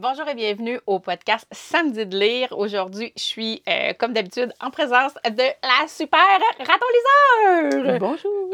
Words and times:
Bonjour 0.00 0.26
et 0.28 0.34
bienvenue 0.34 0.80
au 0.86 0.98
podcast 0.98 1.46
Samedi 1.52 2.06
de 2.06 2.18
lire. 2.18 2.58
Aujourd'hui, 2.58 3.12
je 3.18 3.22
suis, 3.22 3.62
euh, 3.68 3.92
comme 3.98 4.14
d'habitude, 4.14 4.50
en 4.58 4.70
présence 4.70 5.12
de 5.26 5.42
la 5.42 5.88
super 5.88 6.18
Raton 6.58 6.86
Liseur. 7.68 7.98
Bonjour. 7.98 8.50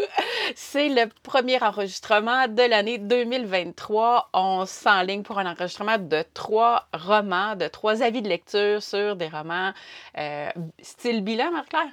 C'est 0.56 0.88
le 0.88 1.08
premier 1.22 1.62
enregistrement 1.62 2.48
de 2.48 2.68
l'année 2.68 2.98
2023. 2.98 4.30
On 4.34 4.66
s'enligne 4.66 5.22
pour 5.22 5.38
un 5.38 5.46
enregistrement 5.48 5.98
de 5.98 6.24
trois 6.34 6.88
romans, 6.92 7.54
de 7.54 7.68
trois 7.68 8.02
avis 8.02 8.22
de 8.22 8.28
lecture 8.28 8.82
sur 8.82 9.14
des 9.14 9.28
romans 9.28 9.70
euh, 10.18 10.48
style 10.82 11.22
bilan, 11.22 11.52
Marie-Claire? 11.52 11.92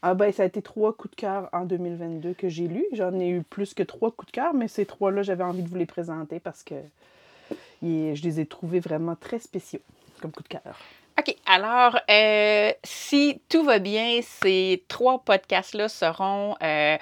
Ah 0.00 0.14
ben, 0.14 0.32
ça 0.32 0.44
a 0.44 0.46
été 0.46 0.62
trois 0.62 0.94
coups 0.94 1.14
de 1.14 1.20
cœur 1.20 1.50
en 1.52 1.66
2022 1.66 2.32
que 2.32 2.48
j'ai 2.48 2.68
lus. 2.68 2.86
J'en 2.92 3.12
ai 3.20 3.28
eu 3.28 3.42
plus 3.42 3.74
que 3.74 3.82
trois 3.82 4.10
coups 4.10 4.32
de 4.32 4.32
cœur, 4.32 4.54
mais 4.54 4.66
ces 4.66 4.86
trois-là, 4.86 5.22
j'avais 5.22 5.44
envie 5.44 5.62
de 5.62 5.68
vous 5.68 5.76
les 5.76 5.84
présenter 5.84 6.40
parce 6.40 6.62
que 6.62 6.74
je 7.82 8.22
les 8.22 8.40
ai 8.40 8.46
trouvés 8.46 8.80
vraiment 8.80 9.16
très 9.16 9.38
spéciaux 9.38 9.80
comme 10.20 10.32
coup 10.32 10.42
de 10.42 10.48
cœur. 10.48 10.76
OK. 11.18 11.36
Alors, 11.46 11.98
euh, 12.10 12.72
si 12.84 13.42
tout 13.48 13.64
va 13.64 13.78
bien, 13.78 14.20
ces 14.22 14.82
trois 14.88 15.18
podcasts-là 15.22 15.88
seront 15.88 16.56
euh, 16.62 16.96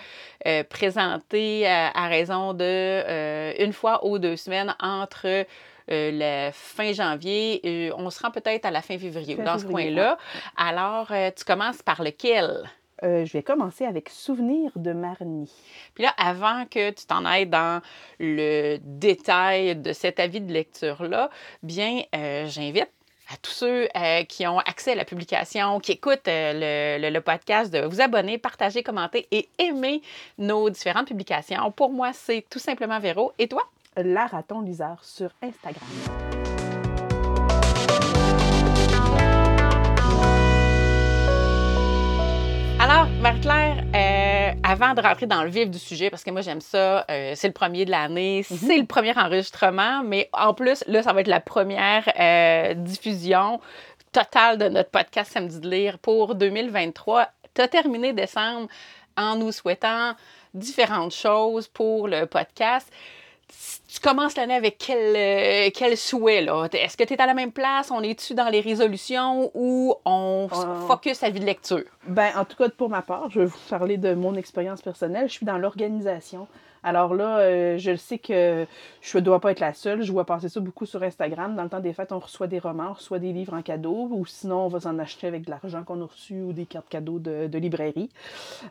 euh, 0.46 0.64
présentés 0.64 1.68
à, 1.68 2.08
raison 2.08 2.52
de 2.52 3.62
une 3.62 3.72
fois 3.72 4.04
ou 4.04 4.18
deux 4.18 4.36
semaines 4.36 4.74
entre 4.80 5.46
la 5.88 6.52
fin 6.52 6.92
janvier. 6.92 7.66
et 7.66 7.92
on 7.92 8.10
se 8.10 8.20
rend 8.20 8.30
peut-être 8.30 8.64
à 8.64 8.70
la 8.70 8.80
fin 8.80 8.98
février, 8.98 9.34
dans 9.36 9.58
ce 9.58 9.66
coin-là. 9.66 10.18
Alors, 10.56 11.12
tu 11.36 11.44
commences 11.44 11.82
par 11.82 12.02
lequel? 12.02 12.70
Euh, 13.02 13.24
je 13.24 13.32
vais 13.32 13.42
commencer 13.42 13.84
avec 13.84 14.08
Souvenir 14.08 14.72
de 14.76 14.92
Marnie. 14.92 15.52
Puis 15.94 16.04
là, 16.04 16.12
avant 16.18 16.64
que 16.66 16.90
tu 16.90 17.06
t'en 17.06 17.24
ailles 17.24 17.46
dans 17.46 17.80
le 18.18 18.78
détail 18.82 19.76
de 19.76 19.92
cet 19.92 20.20
avis 20.20 20.40
de 20.40 20.52
lecture-là, 20.52 21.30
bien, 21.62 22.02
euh, 22.14 22.46
j'invite 22.46 22.90
à 23.32 23.36
tous 23.40 23.52
ceux 23.52 23.88
euh, 23.96 24.24
qui 24.24 24.46
ont 24.46 24.58
accès 24.58 24.92
à 24.92 24.94
la 24.96 25.04
publication, 25.04 25.78
qui 25.78 25.92
écoutent 25.92 26.26
le, 26.26 27.20
podcast, 27.20 27.72
de 27.72 27.80
vous 27.86 28.00
abonner, 28.00 28.38
partager, 28.38 28.82
commenter 28.82 29.28
et 29.30 29.48
aimer 29.58 30.02
nos 30.36 30.68
différentes 30.68 31.06
publications. 31.06 31.70
Pour 31.70 31.90
moi, 31.90 32.12
c'est 32.12 32.44
tout 32.50 32.58
simplement 32.58 32.98
Véro. 32.98 33.32
Et 33.38 33.46
toi? 33.46 33.62
La 33.96 34.26
Raton 34.26 34.60
Liseur 34.62 35.04
sur 35.04 35.30
Instagram. 35.42 36.39
Marie-Claire, 43.20 43.84
euh, 43.94 44.52
avant 44.62 44.94
de 44.94 45.02
rentrer 45.02 45.26
dans 45.26 45.42
le 45.42 45.50
vif 45.50 45.68
du 45.68 45.78
sujet, 45.78 46.08
parce 46.08 46.24
que 46.24 46.30
moi 46.30 46.40
j'aime 46.40 46.62
ça, 46.62 47.04
euh, 47.10 47.32
c'est 47.34 47.48
le 47.48 47.52
premier 47.52 47.84
de 47.84 47.90
l'année, 47.90 48.46
mhm. 48.50 48.56
c'est 48.56 48.78
le 48.78 48.86
premier 48.86 49.16
enregistrement, 49.16 50.02
mais 50.02 50.30
en 50.32 50.54
plus, 50.54 50.82
là, 50.86 51.02
ça 51.02 51.12
va 51.12 51.20
être 51.20 51.28
la 51.28 51.40
première 51.40 52.10
euh, 52.18 52.72
diffusion 52.72 53.60
totale 54.12 54.56
de 54.56 54.68
notre 54.70 54.88
podcast 54.88 55.32
Samedi 55.32 55.60
de 55.60 55.68
lire 55.68 55.98
pour 55.98 56.34
2023. 56.34 57.28
Tu 57.54 57.60
as 57.60 57.68
terminé 57.68 58.14
décembre 58.14 58.68
en 59.18 59.36
nous 59.36 59.52
souhaitant 59.52 60.14
différentes 60.54 61.14
choses 61.14 61.68
pour 61.68 62.08
le 62.08 62.24
podcast 62.24 62.90
tu 63.88 64.00
commences 64.00 64.36
l'année 64.36 64.54
avec 64.54 64.78
quel, 64.78 65.16
euh, 65.16 65.70
quel 65.74 65.96
souhait? 65.96 66.42
Là? 66.42 66.68
Est-ce 66.72 66.96
que 66.96 67.04
tu 67.04 67.14
es 67.14 67.20
à 67.20 67.26
la 67.26 67.34
même 67.34 67.52
place? 67.52 67.90
On 67.90 68.02
est-tu 68.02 68.34
dans 68.34 68.48
les 68.48 68.60
résolutions 68.60 69.50
ou 69.54 69.94
on 70.04 70.48
euh, 70.52 70.86
focus 70.86 71.22
à 71.22 71.30
vie 71.30 71.40
de 71.40 71.46
lecture? 71.46 71.84
Ben, 72.06 72.30
en 72.36 72.44
tout 72.44 72.56
cas, 72.56 72.68
pour 72.68 72.88
ma 72.88 73.02
part, 73.02 73.30
je 73.30 73.40
vais 73.40 73.46
vous 73.46 73.58
parler 73.68 73.96
de 73.96 74.14
mon 74.14 74.34
expérience 74.34 74.80
personnelle. 74.80 75.28
Je 75.28 75.34
suis 75.34 75.46
dans 75.46 75.58
l'organisation. 75.58 76.46
Alors 76.82 77.14
là, 77.14 77.38
euh, 77.38 77.78
je 77.78 77.94
sais 77.94 78.18
que 78.18 78.66
je 79.02 79.18
ne 79.18 79.22
dois 79.22 79.40
pas 79.40 79.50
être 79.50 79.60
la 79.60 79.74
seule. 79.74 80.02
Je 80.02 80.12
vois 80.12 80.24
passer 80.24 80.48
ça 80.48 80.60
beaucoup 80.60 80.86
sur 80.86 81.02
Instagram. 81.02 81.54
Dans 81.54 81.62
le 81.62 81.68
temps 81.68 81.80
des 81.80 81.92
fêtes, 81.92 82.12
on 82.12 82.18
reçoit 82.18 82.46
des 82.46 82.58
romans, 82.58 82.88
on 82.90 82.94
reçoit 82.94 83.18
des 83.18 83.32
livres 83.32 83.54
en 83.54 83.62
cadeau, 83.62 84.08
ou 84.10 84.24
sinon, 84.26 84.66
on 84.66 84.68
va 84.68 84.80
s'en 84.80 84.98
acheter 84.98 85.26
avec 85.26 85.44
de 85.44 85.50
l'argent 85.50 85.84
qu'on 85.84 86.00
a 86.00 86.06
reçu 86.06 86.40
ou 86.40 86.52
des 86.52 86.66
cartes 86.66 86.88
cadeaux 86.88 87.18
de, 87.18 87.58
librairie. 87.58 88.08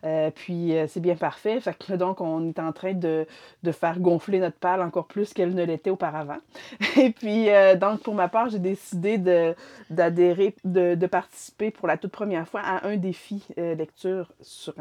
Euh, 0.03 0.31
puis, 0.33 0.75
euh, 0.75 0.87
c'est 0.87 0.99
bien 0.99 1.15
parfait. 1.15 1.59
Fait 1.59 1.77
que 1.77 1.93
donc, 1.93 2.21
on 2.21 2.47
est 2.47 2.59
en 2.59 2.71
train 2.71 2.93
de, 2.93 3.27
faire 3.71 3.99
gonfler 3.99 4.39
notre 4.39 4.57
palle 4.57 4.81
encore 4.81 5.05
plus 5.05 5.33
qu'elle 5.33 5.53
ne 5.53 5.63
l'était 5.63 5.91
auparavant. 5.91 6.39
Et 6.97 7.11
puis, 7.11 7.47
donc, 7.79 8.01
pour 8.01 8.15
ma 8.15 8.27
part, 8.27 8.49
j'ai 8.49 8.59
décidé 8.59 9.17
d'adhérer, 9.89 10.55
de, 10.63 10.95
de, 10.95 11.07
participer 11.07 11.69
pour 11.69 11.87
la 11.87 11.97
toute 11.97 12.11
première 12.11 12.47
fois 12.47 12.61
à 12.61 12.87
un 12.87 12.97
défi 12.97 13.45
lecture 13.57 14.31
sur 14.41 14.73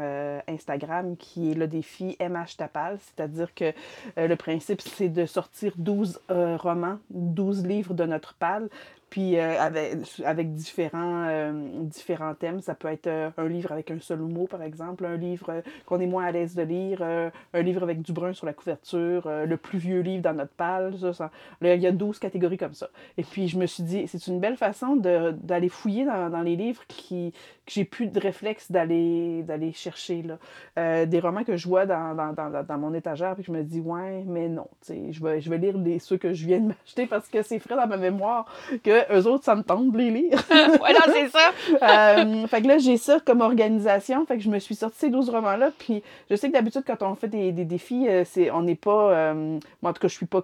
Instagram 0.47 1.15
qui 1.17 1.51
est 1.51 1.55
le 1.55 1.67
défi 1.67 2.17
MH 2.19 2.57
Tapal 2.57 2.97
c'est-à-dire 3.19 3.53
que 3.53 3.73
euh, 4.17 4.27
le 4.27 4.35
principe, 4.37 4.81
c'est 4.81 5.09
de 5.09 5.25
sortir 5.25 5.73
12 5.77 6.21
euh, 6.31 6.55
romans, 6.55 6.99
12 7.09 7.65
livres 7.65 7.93
de 7.93 8.05
notre 8.05 8.33
palle, 8.35 8.69
puis 9.09 9.37
euh, 9.37 9.59
avec, 9.59 9.97
avec 10.23 10.53
différents, 10.53 11.25
euh, 11.27 11.51
différents 11.83 12.35
thèmes. 12.35 12.61
Ça 12.61 12.75
peut 12.75 12.89
être 12.89 13.07
euh, 13.07 13.29
un 13.37 13.47
livre 13.47 13.71
avec 13.71 13.89
un 13.91 13.99
seul 13.99 14.19
mot, 14.19 14.45
par 14.45 14.61
exemple, 14.61 15.05
un 15.05 15.17
livre 15.17 15.63
qu'on 15.85 15.99
est 15.99 16.07
moins 16.07 16.25
à 16.25 16.31
l'aise 16.31 16.55
de 16.55 16.61
lire, 16.61 17.01
un 17.01 17.61
livre 17.61 17.83
avec 17.83 18.01
du 18.01 18.13
brun 18.13 18.33
sur 18.33 18.45
la 18.45 18.53
couverture, 18.53 19.27
le 19.27 19.57
plus 19.57 19.79
vieux 19.79 20.01
livre 20.01 20.21
dans 20.21 20.33
notre 20.33 20.51
palle. 20.51 20.95
Ça, 21.13 21.31
il 21.61 21.81
y 21.81 21.87
a 21.87 21.91
12 21.91 22.19
catégories 22.19 22.57
comme 22.57 22.73
ça. 22.73 22.89
Et 23.17 23.23
puis, 23.23 23.47
je 23.47 23.57
me 23.57 23.65
suis 23.65 23.83
dit, 23.83 24.07
c'est 24.07 24.27
une 24.27 24.39
belle 24.39 24.57
façon 24.57 24.95
d'aller 24.95 25.69
fouiller 25.69 26.05
dans, 26.05 26.29
dans, 26.29 26.41
les 26.41 26.55
livres 26.55 26.83
qui, 26.87 27.31
que 27.65 27.71
j'ai 27.71 27.85
plus 27.85 28.07
de 28.07 28.19
réflexe 28.19 28.71
d'aller 28.71 29.71
chercher. 29.73 30.23
Là. 30.23 31.05
des 31.05 31.19
romans 31.19 31.43
que 31.43 31.57
je 31.57 31.67
vois 31.67 31.85
dans, 31.85 32.13
dans, 32.15 32.33
dans, 32.33 32.63
dans, 32.63 32.77
mon 32.77 32.93
étagère, 32.93 33.35
puis 33.35 33.43
je 33.43 33.51
me 33.51 33.63
dis, 33.63 33.79
ouais, 33.79 34.23
mais 34.27 34.49
non. 34.49 34.67
Je 34.87 35.23
vais, 35.23 35.41
je 35.41 35.49
vais 35.49 35.57
lire 35.57 35.77
les, 35.77 35.99
ceux 35.99 36.17
que 36.17 36.33
je 36.33 36.45
viens 36.45 36.59
de 36.59 36.67
m'acheter 36.67 37.07
parce 37.07 37.27
que 37.27 37.41
c'est 37.41 37.59
frais 37.59 37.75
dans 37.75 37.87
ma 37.87 37.97
mémoire 37.97 38.45
que 38.83 38.98
eux 39.11 39.27
autres, 39.27 39.43
ça 39.43 39.55
me 39.55 39.63
de 39.63 39.97
les 39.97 40.11
lire. 40.11 40.43
voilà, 40.77 40.99
c'est 41.07 41.29
ça. 41.29 41.51
euh, 41.81 42.47
fait 42.47 42.61
que 42.61 42.67
là, 42.67 42.77
j'ai 42.77 42.97
ça 42.97 43.19
comme 43.19 43.41
organisation. 43.41 44.25
Fait 44.25 44.37
que 44.37 44.43
je 44.43 44.49
me 44.49 44.59
suis 44.59 44.75
sorti 44.75 44.97
ces 44.99 45.09
12 45.09 45.29
romans-là. 45.29 45.71
Puis 45.77 46.03
je 46.29 46.35
sais 46.35 46.47
que 46.47 46.53
d'habitude, 46.53 46.83
quand 46.85 47.01
on 47.01 47.15
fait 47.15 47.27
des, 47.27 47.51
des 47.51 47.65
défis, 47.65 48.07
euh, 48.07 48.23
c'est, 48.25 48.51
on 48.51 48.61
n'est 48.61 48.75
pas. 48.75 49.11
Euh, 49.11 49.59
en 49.83 49.93
tout 49.93 50.01
cas, 50.01 50.07
je 50.07 50.15
suis 50.15 50.25
pas 50.25 50.43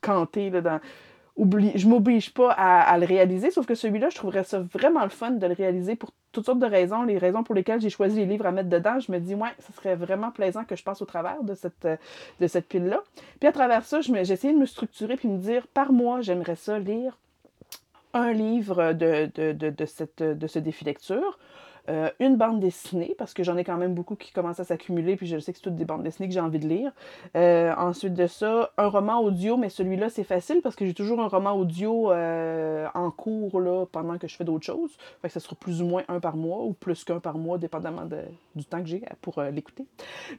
cantée 0.00 0.50
là, 0.50 0.60
dans 0.60 0.80
oublie, 1.36 1.72
je 1.74 1.88
m'oblige 1.88 2.32
pas 2.32 2.50
à, 2.52 2.98
le 2.98 3.06
réaliser, 3.06 3.50
sauf 3.50 3.66
que 3.66 3.74
celui-là, 3.74 4.10
je 4.10 4.16
trouverais 4.16 4.44
ça 4.44 4.60
vraiment 4.60 5.02
le 5.02 5.08
fun 5.08 5.30
de 5.30 5.46
le 5.46 5.54
réaliser 5.54 5.96
pour 5.96 6.10
toutes 6.32 6.44
sortes 6.44 6.58
de 6.58 6.66
raisons. 6.66 7.02
Les 7.02 7.18
raisons 7.18 7.42
pour 7.42 7.54
lesquelles 7.54 7.80
j'ai 7.80 7.90
choisi 7.90 8.16
les 8.16 8.26
livres 8.26 8.46
à 8.46 8.52
mettre 8.52 8.68
dedans, 8.68 9.00
je 9.00 9.10
me 9.10 9.18
dis, 9.18 9.34
ouais, 9.34 9.50
ce 9.58 9.72
serait 9.72 9.96
vraiment 9.96 10.30
plaisant 10.30 10.64
que 10.64 10.76
je 10.76 10.84
passe 10.84 11.00
au 11.00 11.06
travers 11.06 11.42
de 11.42 11.54
cette, 11.54 11.88
de 12.40 12.46
cette 12.46 12.68
pile-là. 12.68 13.02
Puis 13.38 13.48
à 13.48 13.52
travers 13.52 13.84
ça, 13.84 14.00
j'ai 14.00 14.20
essayé 14.20 14.52
de 14.52 14.58
me 14.58 14.66
structurer 14.66 15.16
puis 15.16 15.28
me 15.28 15.38
dire, 15.38 15.66
par 15.66 15.92
mois, 15.92 16.20
j'aimerais 16.20 16.56
ça 16.56 16.78
lire 16.78 17.16
un 18.14 18.32
livre 18.32 18.92
de, 18.92 19.30
de, 19.34 19.52
de, 19.52 19.70
de, 19.70 19.86
cette, 19.86 20.22
de 20.22 20.46
ce 20.46 20.58
défi 20.58 20.84
lecture, 20.84 21.38
euh, 21.88 22.10
une 22.20 22.36
bande 22.36 22.60
dessinée, 22.60 23.14
parce 23.18 23.34
que 23.34 23.42
j'en 23.42 23.56
ai 23.56 23.64
quand 23.64 23.76
même 23.76 23.94
beaucoup 23.94 24.14
qui 24.14 24.32
commencent 24.32 24.60
à 24.60 24.64
s'accumuler, 24.64 25.16
puis 25.16 25.26
je 25.26 25.38
sais 25.38 25.52
que 25.52 25.58
c'est 25.58 25.64
toutes 25.64 25.76
des 25.76 25.84
bandes 25.84 26.02
dessinées 26.02 26.28
que 26.28 26.34
j'ai 26.34 26.40
envie 26.40 26.58
de 26.58 26.68
lire. 26.68 26.92
Euh, 27.36 27.74
ensuite 27.76 28.14
de 28.14 28.26
ça, 28.26 28.70
un 28.76 28.86
roman 28.86 29.20
audio, 29.20 29.56
mais 29.56 29.70
celui-là, 29.70 30.08
c'est 30.08 30.24
facile 30.24 30.60
parce 30.62 30.76
que 30.76 30.84
j'ai 30.84 30.94
toujours 30.94 31.20
un 31.20 31.26
roman 31.26 31.52
audio 31.52 32.12
euh, 32.12 32.86
en 32.94 33.10
cours 33.10 33.60
là, 33.60 33.86
pendant 33.90 34.18
que 34.18 34.28
je 34.28 34.36
fais 34.36 34.44
d'autres 34.44 34.64
choses. 34.64 34.96
Fait 35.22 35.28
que 35.28 35.34
ça 35.34 35.40
sera 35.40 35.56
plus 35.56 35.82
ou 35.82 35.86
moins 35.86 36.04
un 36.08 36.20
par 36.20 36.36
mois, 36.36 36.62
ou 36.64 36.74
plus 36.74 37.02
qu'un 37.02 37.18
par 37.18 37.38
mois, 37.38 37.58
dépendamment 37.58 38.04
de, 38.04 38.18
du 38.54 38.64
temps 38.64 38.80
que 38.80 38.86
j'ai 38.86 39.02
pour 39.22 39.42
l'écouter. 39.42 39.86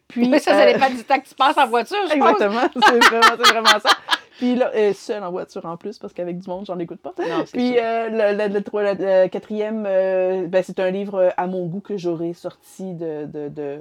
Puis, 0.07 0.29
mais 0.29 0.39
ça, 0.39 0.53
ça 0.53 0.71
dépend 0.71 0.89
du 0.89 1.03
temps 1.03 1.19
que 1.19 1.27
tu 1.27 1.35
passes 1.35 1.57
en 1.57 1.67
voiture, 1.67 1.97
je 2.07 2.13
Exactement, 2.15 2.61
c'est 2.73 3.03
vraiment, 3.03 3.35
vraiment 3.35 3.79
ça. 3.79 3.89
Puis 4.37 4.55
là, 4.55 4.71
euh, 4.75 4.93
seul 4.93 5.23
en 5.23 5.31
voiture 5.31 5.65
en 5.65 5.77
plus, 5.77 5.99
parce 5.99 6.13
qu'avec 6.13 6.39
du 6.39 6.49
monde, 6.49 6.65
j'en 6.65 6.79
écoute 6.79 7.01
pas. 7.01 7.13
Puis 7.51 7.77
euh, 7.77 8.09
le, 8.09 8.47
le, 8.47 9.27
quatrième, 9.27 9.85
euh, 9.87 10.47
ben, 10.47 10.63
c'est 10.63 10.79
un 10.79 10.91
livre 10.91 11.33
à 11.37 11.47
mon 11.47 11.65
goût 11.67 11.81
que 11.81 11.97
j'aurais 11.97 12.33
sorti 12.33 12.93
de, 12.93 13.25
de, 13.25 13.49
de 13.49 13.79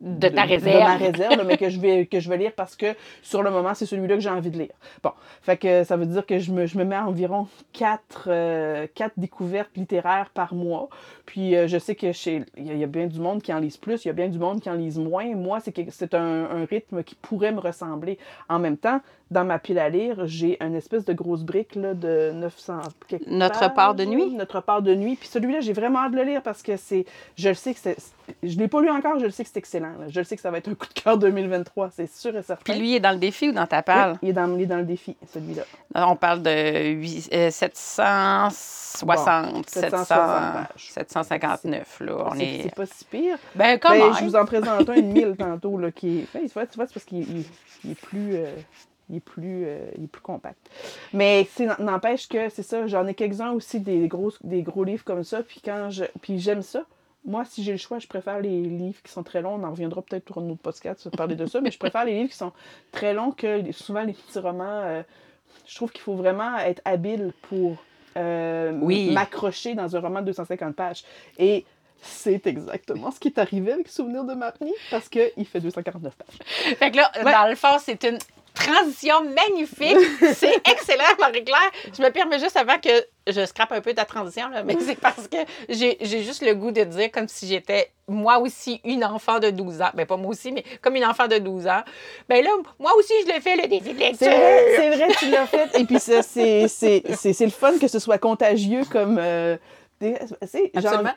de, 0.00 0.28
ta 0.28 0.42
réserve. 0.42 0.74
De 0.74 0.80
ma 0.80 0.96
réserve, 0.96 1.46
mais 1.46 1.56
que 1.56 1.70
je, 1.70 1.80
vais, 1.80 2.06
que 2.06 2.20
je 2.20 2.28
vais 2.28 2.36
lire 2.36 2.52
parce 2.56 2.76
que 2.76 2.94
sur 3.22 3.42
le 3.42 3.50
moment, 3.50 3.74
c'est 3.74 3.86
celui-là 3.86 4.14
que 4.14 4.20
j'ai 4.20 4.30
envie 4.30 4.50
de 4.50 4.58
lire. 4.58 4.74
Bon, 5.02 5.12
fait 5.42 5.56
que 5.56 5.84
ça 5.84 5.96
veut 5.96 6.06
dire 6.06 6.26
que 6.26 6.38
je 6.38 6.52
me, 6.52 6.66
je 6.66 6.78
me 6.78 6.84
mets 6.84 6.96
à 6.96 7.06
environ 7.06 7.48
quatre, 7.72 8.28
euh, 8.28 8.86
quatre 8.94 9.14
découvertes 9.16 9.70
littéraires 9.76 10.30
par 10.34 10.54
mois. 10.54 10.88
Puis 11.24 11.56
euh, 11.56 11.66
je 11.66 11.78
sais 11.78 11.94
que 11.94 12.12
chez 12.12 12.44
il 12.56 12.76
y, 12.76 12.84
a 12.84 12.86
bien 12.86 13.06
du 13.06 13.18
monde 13.20 13.42
qui 13.42 13.52
en 13.52 13.58
lise 13.58 13.76
plus, 13.76 14.04
il 14.04 14.08
y 14.08 14.10
a 14.10 14.14
bien 14.14 14.28
du 14.28 14.38
monde 14.38 14.60
qui 14.60 14.70
en 14.70 14.74
lise 14.74 14.98
moins. 14.98 15.34
Moi, 15.34 15.60
c'est 15.60 15.74
c'est 15.90 16.14
un, 16.14 16.44
un 16.50 16.64
rythme 16.64 17.02
qui 17.02 17.14
pourrait 17.14 17.52
me 17.52 17.60
ressembler. 17.60 18.18
En 18.48 18.58
même 18.58 18.76
temps, 18.76 19.00
dans 19.30 19.44
ma 19.44 19.58
pile 19.58 19.78
à 19.78 19.88
lire, 19.88 20.26
j'ai 20.26 20.62
une 20.62 20.74
espèce 20.74 21.04
de 21.04 21.12
grosse 21.12 21.42
brique 21.42 21.74
là, 21.74 21.94
de 21.94 22.30
900 22.32 22.80
Notre 23.26 23.74
part 23.74 23.94
de 23.94 24.04
nuit? 24.04 24.30
Notre 24.34 24.60
part 24.60 24.82
de 24.82 24.94
nuit. 24.94 25.16
Puis 25.16 25.28
celui-là, 25.28 25.60
j'ai 25.60 25.72
vraiment 25.72 26.00
hâte 26.00 26.12
de 26.12 26.16
le 26.16 26.22
lire 26.22 26.42
parce 26.42 26.62
que 26.62 26.76
c'est... 26.76 27.04
Je 27.36 27.48
le 27.48 27.54
sais 27.54 27.74
que 27.74 27.80
c'est... 27.80 27.96
Je 28.42 28.54
ne 28.54 28.60
l'ai 28.60 28.68
pas 28.68 28.80
lu 28.80 28.90
encore, 28.90 29.18
je 29.18 29.24
le 29.24 29.30
sais 29.30 29.44
que 29.44 29.50
c'est 29.52 29.58
excellent. 29.58 29.92
Je 30.08 30.18
le 30.18 30.24
sais 30.24 30.36
que 30.36 30.42
ça 30.42 30.50
va 30.50 30.58
être 30.58 30.68
un 30.68 30.74
coup 30.74 30.86
de 30.86 31.00
cœur 31.00 31.18
2023, 31.18 31.90
c'est 31.94 32.10
sûr 32.10 32.36
et 32.36 32.42
certain. 32.42 32.62
Puis 32.64 32.78
lui, 32.78 32.90
il 32.90 32.96
est 32.96 33.00
dans 33.00 33.12
le 33.12 33.18
défi 33.18 33.48
ou 33.48 33.52
dans 33.52 33.66
ta 33.66 33.82
palle? 33.82 34.18
il, 34.22 34.30
est 34.30 34.32
dans, 34.32 34.48
dans 34.48 34.78
le 34.78 34.84
défi, 34.84 35.16
celui-là. 35.32 35.62
On 35.94 36.16
parle 36.16 36.42
de 36.42 36.90
8, 36.90 37.50
760, 37.50 39.68
759. 39.68 42.00
Là. 42.00 42.28
On 42.30 42.38
est... 42.38 42.62
C'est 42.64 42.74
pas 42.74 42.86
si 42.86 43.04
pire. 43.04 43.38
Ben, 43.54 43.78
comment? 43.78 44.10
Ben, 44.10 44.16
je 44.18 44.24
vous 44.24 44.36
en 44.36 44.44
présente 44.44 44.88
un, 44.88 44.94
une 44.94 45.12
mille 45.12 45.36
tantôt, 45.38 45.78
là, 45.78 45.90
qui 45.90 46.20
est... 46.20 46.26
Ben, 46.34 46.46
tu 46.46 46.54
vois, 46.54 46.64
c'est 46.68 46.76
parce 46.76 47.04
qu'il 47.04 47.44
est 47.88 48.00
plus... 48.00 48.34
Euh, 48.34 48.50
il 49.08 49.16
est 49.16 49.20
plus, 49.20 49.64
euh, 49.66 49.86
il 49.96 50.04
est 50.04 50.08
plus 50.08 50.22
compact. 50.22 50.58
Mais 51.12 51.46
n'empêche 51.78 52.28
que 52.28 52.48
c'est 52.48 52.62
ça, 52.62 52.86
j'en 52.86 53.06
ai 53.06 53.14
quelques-uns 53.14 53.52
aussi 53.52 53.80
des 53.80 54.08
gros, 54.08 54.32
des 54.42 54.62
gros 54.62 54.84
livres 54.84 55.04
comme 55.04 55.22
ça, 55.22 55.42
puis 55.42 55.60
quand 55.64 55.90
je 55.90 56.04
puis 56.20 56.38
j'aime 56.38 56.62
ça. 56.62 56.84
Moi, 57.26 57.44
si 57.44 57.62
j'ai 57.64 57.72
le 57.72 57.78
choix, 57.78 57.98
je 57.98 58.06
préfère 58.06 58.38
les 58.40 58.62
livres 58.62 59.02
qui 59.02 59.10
sont 59.12 59.22
très 59.24 59.42
longs. 59.42 59.54
On 59.60 59.64
en 59.64 59.70
reviendra 59.72 60.00
peut-être 60.02 60.24
pour 60.24 60.38
un 60.38 60.48
autre 60.48 60.60
podcast 60.62 61.02
pour 61.02 61.10
parler 61.12 61.34
de 61.34 61.44
ça, 61.46 61.60
mais 61.60 61.70
je 61.72 61.78
préfère 61.78 62.04
les 62.04 62.14
livres 62.14 62.30
qui 62.30 62.36
sont 62.36 62.52
très 62.92 63.12
longs 63.14 63.32
que 63.32 63.70
souvent 63.72 64.02
les 64.02 64.12
petits 64.12 64.38
romans. 64.38 64.64
euh, 64.84 65.02
je 65.66 65.74
trouve 65.74 65.90
qu'il 65.90 66.02
faut 66.02 66.14
vraiment 66.14 66.56
être 66.58 66.80
habile 66.84 67.32
pour 67.42 67.82
euh, 68.16 68.72
Oui. 68.80 69.10
m'accrocher 69.12 69.74
dans 69.74 69.94
un 69.96 70.00
roman 70.00 70.20
de 70.20 70.26
250 70.26 70.74
pages. 70.76 71.02
Et 71.38 71.64
c'est 72.00 72.46
exactement 72.46 73.10
ce 73.10 73.18
qui 73.18 73.28
est 73.28 73.38
arrivé 73.38 73.72
avec 73.72 73.88
Souvenir 73.88 74.22
de 74.24 74.34
Marie, 74.34 74.72
parce 74.90 75.08
qu'il 75.08 75.46
fait 75.46 75.60
249 75.60 76.14
pages. 76.14 76.38
Fait 76.76 76.90
que 76.92 76.96
là, 76.96 77.10
Ouais. 77.24 77.32
dans 77.32 77.48
le 77.48 77.56
fond, 77.56 77.78
c'est 77.80 78.02
une 78.04 78.18
transition 78.66 79.24
magnifique. 79.24 79.96
C'est 80.34 80.56
excellent, 80.70 81.04
Marie-Claire. 81.18 81.70
Je 81.96 82.02
me 82.02 82.10
permets 82.10 82.38
juste 82.38 82.56
avant 82.56 82.78
que 82.78 82.90
je 83.26 83.44
scrape 83.46 83.72
un 83.72 83.80
peu 83.80 83.94
ta 83.94 84.04
transition, 84.04 84.48
là, 84.48 84.62
mais 84.62 84.76
c'est 84.78 85.00
parce 85.00 85.26
que 85.26 85.38
j'ai 85.68 85.96
juste 86.22 86.44
le 86.44 86.54
goût 86.54 86.70
de 86.70 86.84
dire 86.84 87.10
comme 87.10 87.26
si 87.26 87.48
j'étais 87.48 87.90
moi 88.06 88.38
aussi 88.38 88.80
une 88.84 89.04
enfant 89.04 89.40
de 89.40 89.50
12 89.50 89.82
ans. 89.82 89.90
Ben 89.94 90.06
pas 90.06 90.16
moi 90.16 90.30
aussi, 90.30 90.52
mais 90.52 90.62
comme 90.80 90.94
une 90.94 91.04
enfant 91.04 91.26
de 91.26 91.38
12 91.38 91.66
ans. 91.66 91.82
Ben 92.28 92.44
là, 92.44 92.50
moi 92.78 92.92
aussi, 92.96 93.12
je 93.26 93.34
le 93.34 93.40
fais, 93.40 93.56
le 93.56 93.66
défi 93.66 93.94
de 93.94 93.98
lecture. 93.98 94.28
C'est 94.28 94.90
vrai, 94.90 95.08
tu 95.18 95.28
l'as 95.28 95.46
fait. 95.46 95.80
Et 95.80 95.84
puis 95.84 95.98
ça, 95.98 96.22
c'est, 96.22 96.68
c'est, 96.68 97.02
c'est, 97.16 97.32
c'est 97.32 97.46
le 97.46 97.50
fun 97.50 97.78
que 97.78 97.88
ce 97.88 97.98
soit 97.98 98.18
contagieux 98.18 98.82
comme... 98.92 99.18
euh, 99.18 99.56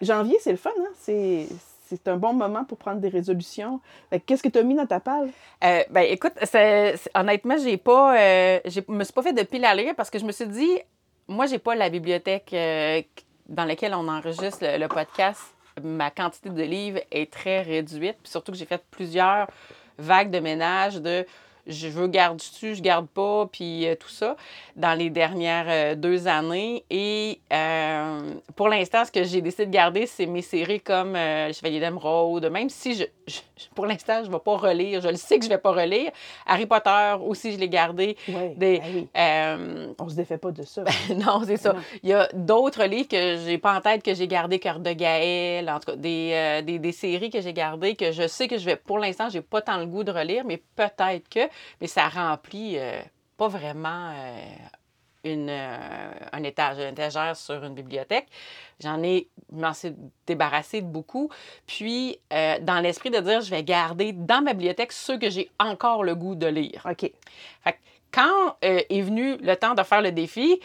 janvier, 0.01 0.37
c'est 0.41 0.51
le 0.51 0.57
fun, 0.57 0.71
hein? 0.79 0.91
C'est, 0.99 1.47
c'est 1.89 2.07
un 2.07 2.17
bon 2.17 2.33
moment 2.33 2.65
pour 2.65 2.77
prendre 2.77 2.99
des 2.99 3.09
résolutions. 3.09 3.81
Qu'est-ce 4.25 4.43
que 4.43 4.49
tu 4.49 4.59
as 4.59 4.63
mis 4.63 4.75
dans 4.75 4.85
ta 4.85 4.99
palle? 4.99 5.29
Euh, 5.63 5.83
ben 5.89 6.01
écoute, 6.01 6.33
honnêtement, 7.15 7.57
j'ai 7.57 7.77
pas, 7.77 8.17
euh, 8.17 8.59
me 8.87 9.03
suis 9.03 9.13
pas 9.13 9.23
fait 9.23 9.33
de 9.33 9.43
pile 9.43 9.65
à 9.65 9.73
lire 9.73 9.93
parce 9.95 10.09
que 10.09 10.19
je 10.19 10.25
me 10.25 10.31
suis 10.31 10.47
dit, 10.47 10.79
moi, 11.27 11.45
j'ai 11.45 11.59
pas 11.59 11.75
la 11.75 11.89
bibliothèque 11.89 12.51
euh, 12.53 13.01
dans 13.47 13.65
laquelle 13.65 13.93
on 13.95 14.07
enregistre 14.07 14.59
le, 14.61 14.77
le 14.77 14.87
podcast. 14.87 15.41
Ma 15.83 16.11
quantité 16.11 16.49
de 16.49 16.63
livres 16.63 16.99
est 17.11 17.31
très 17.31 17.61
réduite, 17.61 18.17
puis 18.21 18.31
surtout 18.31 18.51
que 18.51 18.57
j'ai 18.57 18.65
fait 18.65 18.83
plusieurs 18.91 19.47
vagues 19.97 20.29
de 20.29 20.39
ménage 20.39 21.01
de 21.01 21.25
je 21.69 21.87
veux 21.87 22.07
garde-tu, 22.07 22.75
je 22.75 22.81
garde 22.81 23.07
pas, 23.07 23.47
puis 23.51 23.87
euh, 23.87 23.95
tout 23.95 24.09
ça 24.09 24.35
dans 24.75 24.93
les 24.97 25.09
dernières 25.09 25.65
euh, 25.69 25.95
deux 25.95 26.27
années. 26.27 26.83
Et 26.89 27.39
euh, 27.53 28.33
pour 28.55 28.67
l'instant, 28.69 29.05
ce 29.05 29.11
que 29.11 29.23
j'ai 29.23 29.41
décidé 29.41 29.65
de 29.67 29.71
garder, 29.71 30.05
c'est 30.07 30.25
mes 30.25 30.41
séries 30.41 30.81
comme 30.81 31.15
Chevalier 31.15 31.79
d'Émeraude, 31.79 32.49
même 32.51 32.69
si 32.69 32.95
je- 32.95 33.39
pour 33.75 33.85
l'instant, 33.85 34.21
je 34.23 34.27
ne 34.29 34.33
vais 34.33 34.39
pas 34.39 34.57
relire. 34.57 35.01
Je 35.01 35.09
le 35.09 35.15
sais 35.15 35.37
que 35.37 35.45
je 35.45 35.49
ne 35.49 35.55
vais 35.55 35.59
pas 35.61 35.71
relire. 35.71 36.11
Harry 36.45 36.65
Potter 36.65 37.15
aussi, 37.25 37.51
je 37.53 37.57
l'ai 37.57 37.69
gardé. 37.69 38.15
Des, 38.27 38.79
ben 38.79 38.81
oui. 38.93 39.07
euh, 39.17 39.93
On 39.99 40.09
se 40.09 40.15
défait 40.15 40.37
pas 40.37 40.51
de 40.51 40.63
ça. 40.63 40.83
non, 41.15 41.41
c'est 41.45 41.57
ça. 41.57 41.73
Non. 41.73 41.79
Il 42.03 42.09
y 42.09 42.13
a 42.13 42.27
d'autres 42.33 42.83
livres 42.85 43.07
que 43.07 43.37
j'ai 43.45 43.57
pas 43.57 43.77
en 43.77 43.81
tête 43.81 44.03
que 44.03 44.13
j'ai 44.13 44.27
gardé, 44.27 44.59
Cœur 44.59 44.79
de 44.79 44.91
Gaël, 44.93 45.69
en 45.69 45.79
tout 45.79 45.91
cas, 45.91 45.95
des, 45.95 46.31
euh, 46.33 46.61
des, 46.61 46.79
des 46.79 46.91
séries 46.91 47.29
que 47.29 47.41
j'ai 47.41 47.53
gardées 47.53 47.95
que 47.95 48.11
je 48.11 48.27
sais 48.27 48.47
que 48.47 48.57
je 48.57 48.65
vais, 48.65 48.75
pour 48.75 48.99
l'instant, 48.99 49.29
j'ai 49.29 49.41
pas 49.41 49.61
tant 49.61 49.77
le 49.77 49.85
goût 49.85 50.03
de 50.03 50.11
relire, 50.11 50.43
mais 50.45 50.61
peut-être 50.75 51.27
que, 51.29 51.41
mais 51.81 51.87
ça 51.87 52.07
remplit 52.07 52.77
euh, 52.77 52.99
pas 53.37 53.47
vraiment 53.47 54.11
une, 55.23 55.49
euh, 55.49 56.11
un 56.31 56.43
étage, 56.43 56.77
une 56.77 56.93
étagère 56.93 57.35
sur 57.35 57.63
une 57.63 57.73
bibliothèque. 57.73 58.27
J'en 58.79 59.01
ai, 59.03 59.27
m'en 59.51 59.73
suis 59.73 59.93
débarrassée 60.25 60.81
de 60.81 60.87
beaucoup. 60.87 61.29
Puis, 61.67 62.19
euh, 62.33 62.57
dans 62.61 62.79
l'esprit 62.79 63.09
de 63.09 63.19
dire, 63.19 63.41
je 63.41 63.49
vais 63.49 63.63
garder 63.63 64.13
dans 64.13 64.41
ma 64.41 64.53
bibliothèque 64.53 64.91
ceux 64.91 65.17
que 65.17 65.29
j'ai 65.29 65.49
encore 65.59 66.03
le 66.03 66.15
goût 66.15 66.35
de 66.35 66.47
lire. 66.47 66.85
OK. 66.89 67.11
Fait 67.63 67.73
que 67.73 67.77
quand 68.11 68.57
euh, 68.63 68.81
est 68.89 69.01
venu 69.01 69.37
le 69.37 69.55
temps 69.55 69.75
de 69.75 69.83
faire 69.83 70.01
le 70.01 70.11
défi, 70.11 70.59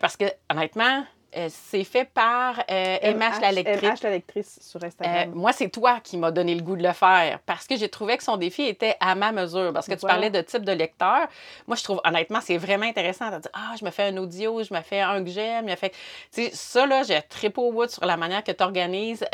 parce 0.00 0.16
que 0.16 0.24
honnêtement, 0.50 1.04
euh, 1.36 1.48
c'est 1.50 1.84
fait 1.84 2.04
par 2.06 2.58
euh, 2.70 2.96
MH 3.14 3.40
la 3.40 3.52
lectrice. 3.52 3.82
MH 3.90 4.02
la 4.04 4.10
lectrice 4.10 4.58
sur 4.62 4.82
Euh, 4.82 4.86
Instagram. 4.86 5.32
moi, 5.34 5.52
c'est 5.52 5.68
toi 5.68 6.00
qui 6.02 6.16
m'as 6.16 6.30
donné 6.30 6.54
le 6.54 6.62
goût 6.62 6.76
de 6.76 6.82
le 6.82 6.92
faire 6.92 7.38
parce 7.46 7.66
que 7.66 7.76
j'ai 7.76 7.88
trouvé 7.88 8.16
que 8.16 8.22
son 8.24 8.36
défi 8.36 8.62
était 8.62 8.96
à 9.00 9.14
ma 9.14 9.32
mesure. 9.32 9.72
Parce 9.72 9.86
que 9.86 9.92
tu 9.92 10.00
Voilà. 10.00 10.14
parlais 10.14 10.30
de 10.30 10.40
type 10.40 10.64
de 10.64 10.72
lecteur. 10.72 11.26
Moi, 11.66 11.76
je 11.76 11.84
trouve, 11.84 12.00
honnêtement, 12.04 12.40
c'est 12.40 12.56
vraiment 12.56 12.86
intéressant 12.86 13.30
de 13.30 13.38
dire 13.38 13.50
Ah, 13.52 13.74
je 13.78 13.84
me 13.84 13.90
fais 13.90 14.04
un 14.04 14.16
audio, 14.16 14.62
je 14.62 14.72
me 14.72 14.80
fais 14.80 15.00
un 15.00 15.22
que 15.22 15.30
j'aime. 15.30 15.68
fait. 15.76 15.90
Tu 16.32 16.44
sais, 16.44 16.50
ça, 16.54 16.86
là, 16.86 17.02
j'ai 17.02 17.20
trippé 17.22 17.60
au 17.60 17.72
bout 17.72 17.88
sur 17.88 18.04
la 18.06 18.16
manière 18.16 18.42
que 18.42 18.52
tu 18.52 18.62
organises 18.64 19.24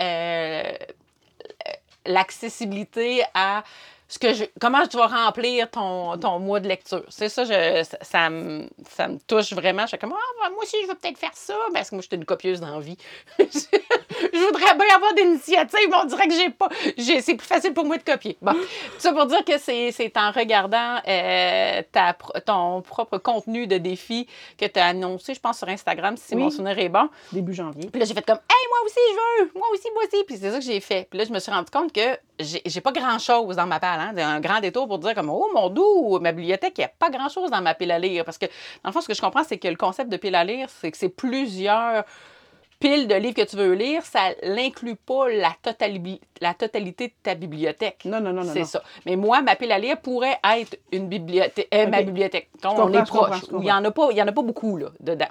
l'accessibilité 2.07 3.23
à 3.35 3.63
ce 4.13 4.19
que 4.19 4.35
je, 4.35 4.45
comment 4.61 4.87
tu 4.87 4.99
vas 4.99 5.07
remplir 5.07 5.71
ton, 5.71 6.19
ton 6.19 6.39
mois 6.39 6.61
de 6.61 6.69
lecture. 6.69 7.03
C'est 7.09 7.31
ça, 7.31 7.45
je, 7.45 7.83
ça, 7.83 7.97
ça 8.03 8.29
me, 8.29 8.69
ça 8.91 9.09
me 9.09 9.17
touche 9.27 9.55
vraiment. 9.55 9.83
Je 9.85 9.89
suis 9.89 9.99
comme, 9.99 10.13
ah, 10.15 10.51
moi 10.51 10.63
aussi, 10.63 10.77
je 10.83 10.87
veux 10.87 10.95
peut-être 10.95 11.17
faire 11.17 11.31
ça, 11.33 11.55
parce 11.73 11.89
que 11.89 11.95
moi, 11.95 12.03
je 12.03 12.09
suis 12.09 12.17
une 12.17 12.27
copieuse 12.27 12.61
d'envie? 12.61 12.99
je 13.39 14.39
voudrais 14.47 14.75
bien 14.75 14.95
avoir 14.97 15.15
d'initiatives, 15.15 15.89
mais 15.89 15.97
on 16.03 16.05
dirait 16.05 16.29
que 16.29 16.35
j'ai 16.35 16.51
pas. 16.51 16.69
j'ai- 16.99 17.23
c'est 17.23 17.37
plus 17.37 17.47
facile 17.47 17.73
pour 17.73 17.85
moi 17.87 17.97
de 17.97 18.03
copier. 18.03 18.37
Bon, 18.43 18.53
tout 18.53 18.59
ça 18.99 19.13
pour 19.15 19.25
dire 19.27 19.45
que 19.47 19.57
c'est, 19.59 19.93
c'est 19.93 20.15
en 20.19 20.31
regardant 20.31 20.99
euh, 21.09 21.83
ta, 21.91 22.15
ton 22.45 22.83
propre 22.83 23.17
contenu 23.17 23.67
de 23.67 23.79
défi 23.79 24.27
que 24.59 24.67
tu 24.67 24.79
as 24.79 24.87
annoncé, 24.89 25.33
je 25.35 25.41
pense, 25.41 25.57
sur 25.59 25.69
Instagram, 25.69 26.17
si 26.19 26.35
Oui. 26.35 26.43
mon 26.43 26.51
souvenir 26.51 26.79
est 26.79 26.89
bon. 26.91 27.09
Début 27.33 27.55
janvier. 27.55 27.89
Puis 27.91 27.99
là, 28.01 28.05
j'ai 28.07 28.15
fait 28.15 28.27
comme, 28.27 28.37
hey, 28.51 28.69
moi 28.69 28.79
aussi, 28.85 28.99
je 29.09 29.43
veux, 29.45 29.51
moi 29.55 29.69
aussi, 29.73 29.89
moi 29.95 30.03
aussi. 30.05 30.25
Puis 30.25 30.37
c'est 30.39 30.51
ça 30.51 30.59
que 30.59 30.65
j'ai 30.65 30.81
fait. 30.81 31.07
Puis 31.09 31.19
là, 31.19 31.25
je 31.25 31.33
me 31.33 31.39
suis 31.39 31.51
rendu 31.51 31.71
compte 31.71 31.93
que 31.93 32.19
j'ai 32.39 32.61
j'ai 32.67 32.81
pas 32.81 32.93
grand-chose 32.93 33.57
dans 33.57 33.67
ma 33.67 33.79
palle. 33.81 34.01
Hein? 34.03 34.17
Un 34.17 34.41
grand 34.41 34.61
détour 34.61 34.87
pour 34.89 34.99
dire, 34.99 35.15
comme, 35.15 35.31
oh 35.31 35.49
mon 35.55 35.69
doux, 35.69 36.19
ma 36.21 36.33
bibliothèque, 36.33 36.75
il 36.79 36.81
n'y 36.81 36.85
a 36.87 36.93
pas 36.99 37.11
grand-chose 37.11 37.51
dans 37.51 37.61
ma 37.63 37.75
pile 37.75 37.91
à 37.91 37.99
lire. 37.99 38.25
Parce 38.25 38.39
que, 38.39 38.47
dans 38.47 38.91
le 38.91 38.93
fond, 38.93 39.01
ce 39.01 39.09
que 39.09 39.15
je 39.15 39.21
comprends, 39.21 39.45
c'est 39.45 39.59
que 39.59 39.69
le 39.69 39.77
concept 39.77 40.11
de 40.11 40.17
pile 40.17 40.35
à 40.35 40.45
lire, 40.45 40.69
c'est 40.69 40.91
que 40.91 40.97
c'est 40.99 41.09
plusieurs 41.09 42.05
piles 42.81 43.07
de 43.07 43.15
livres 43.15 43.35
que 43.37 43.43
tu 43.49 43.55
veux 43.57 43.75
lire. 43.75 44.05
Ça 44.05 44.31
n'inclut 44.45 44.97
pas 44.97 45.29
la, 45.29 45.55
totali- 45.65 46.21
la 46.41 46.53
totalité 46.55 47.09
de 47.09 47.13
ta 47.23 47.35
bibliothèque. 47.37 48.05
Non, 48.05 48.21
non, 48.21 48.33
non, 48.33 48.43
non. 48.43 48.53
C'est 48.53 48.65
ça. 48.65 48.83
Mais 49.07 49.15
moi, 49.15 49.41
ma 49.41 49.55
pile 49.55 49.71
à 49.73 49.79
lire 49.79 50.01
pourrait 50.01 50.39
être 50.57 50.77
une 50.91 51.09
bibliothèque, 51.09 51.69
euh, 51.73 51.87
ma 51.87 52.01
Ok. 52.01 52.07
bibliothèque. 52.07 52.51
on 52.65 52.75
comprends, 52.75 52.99
est 53.01 53.05
proche. 53.05 53.37
Il 53.53 53.59
n'y 53.59 53.71
en, 53.71 53.77
en 53.85 53.85
a 53.85 54.33
pas 54.33 54.43
beaucoup 54.43 54.77
là, 54.77 54.89
dedans. 54.99 55.29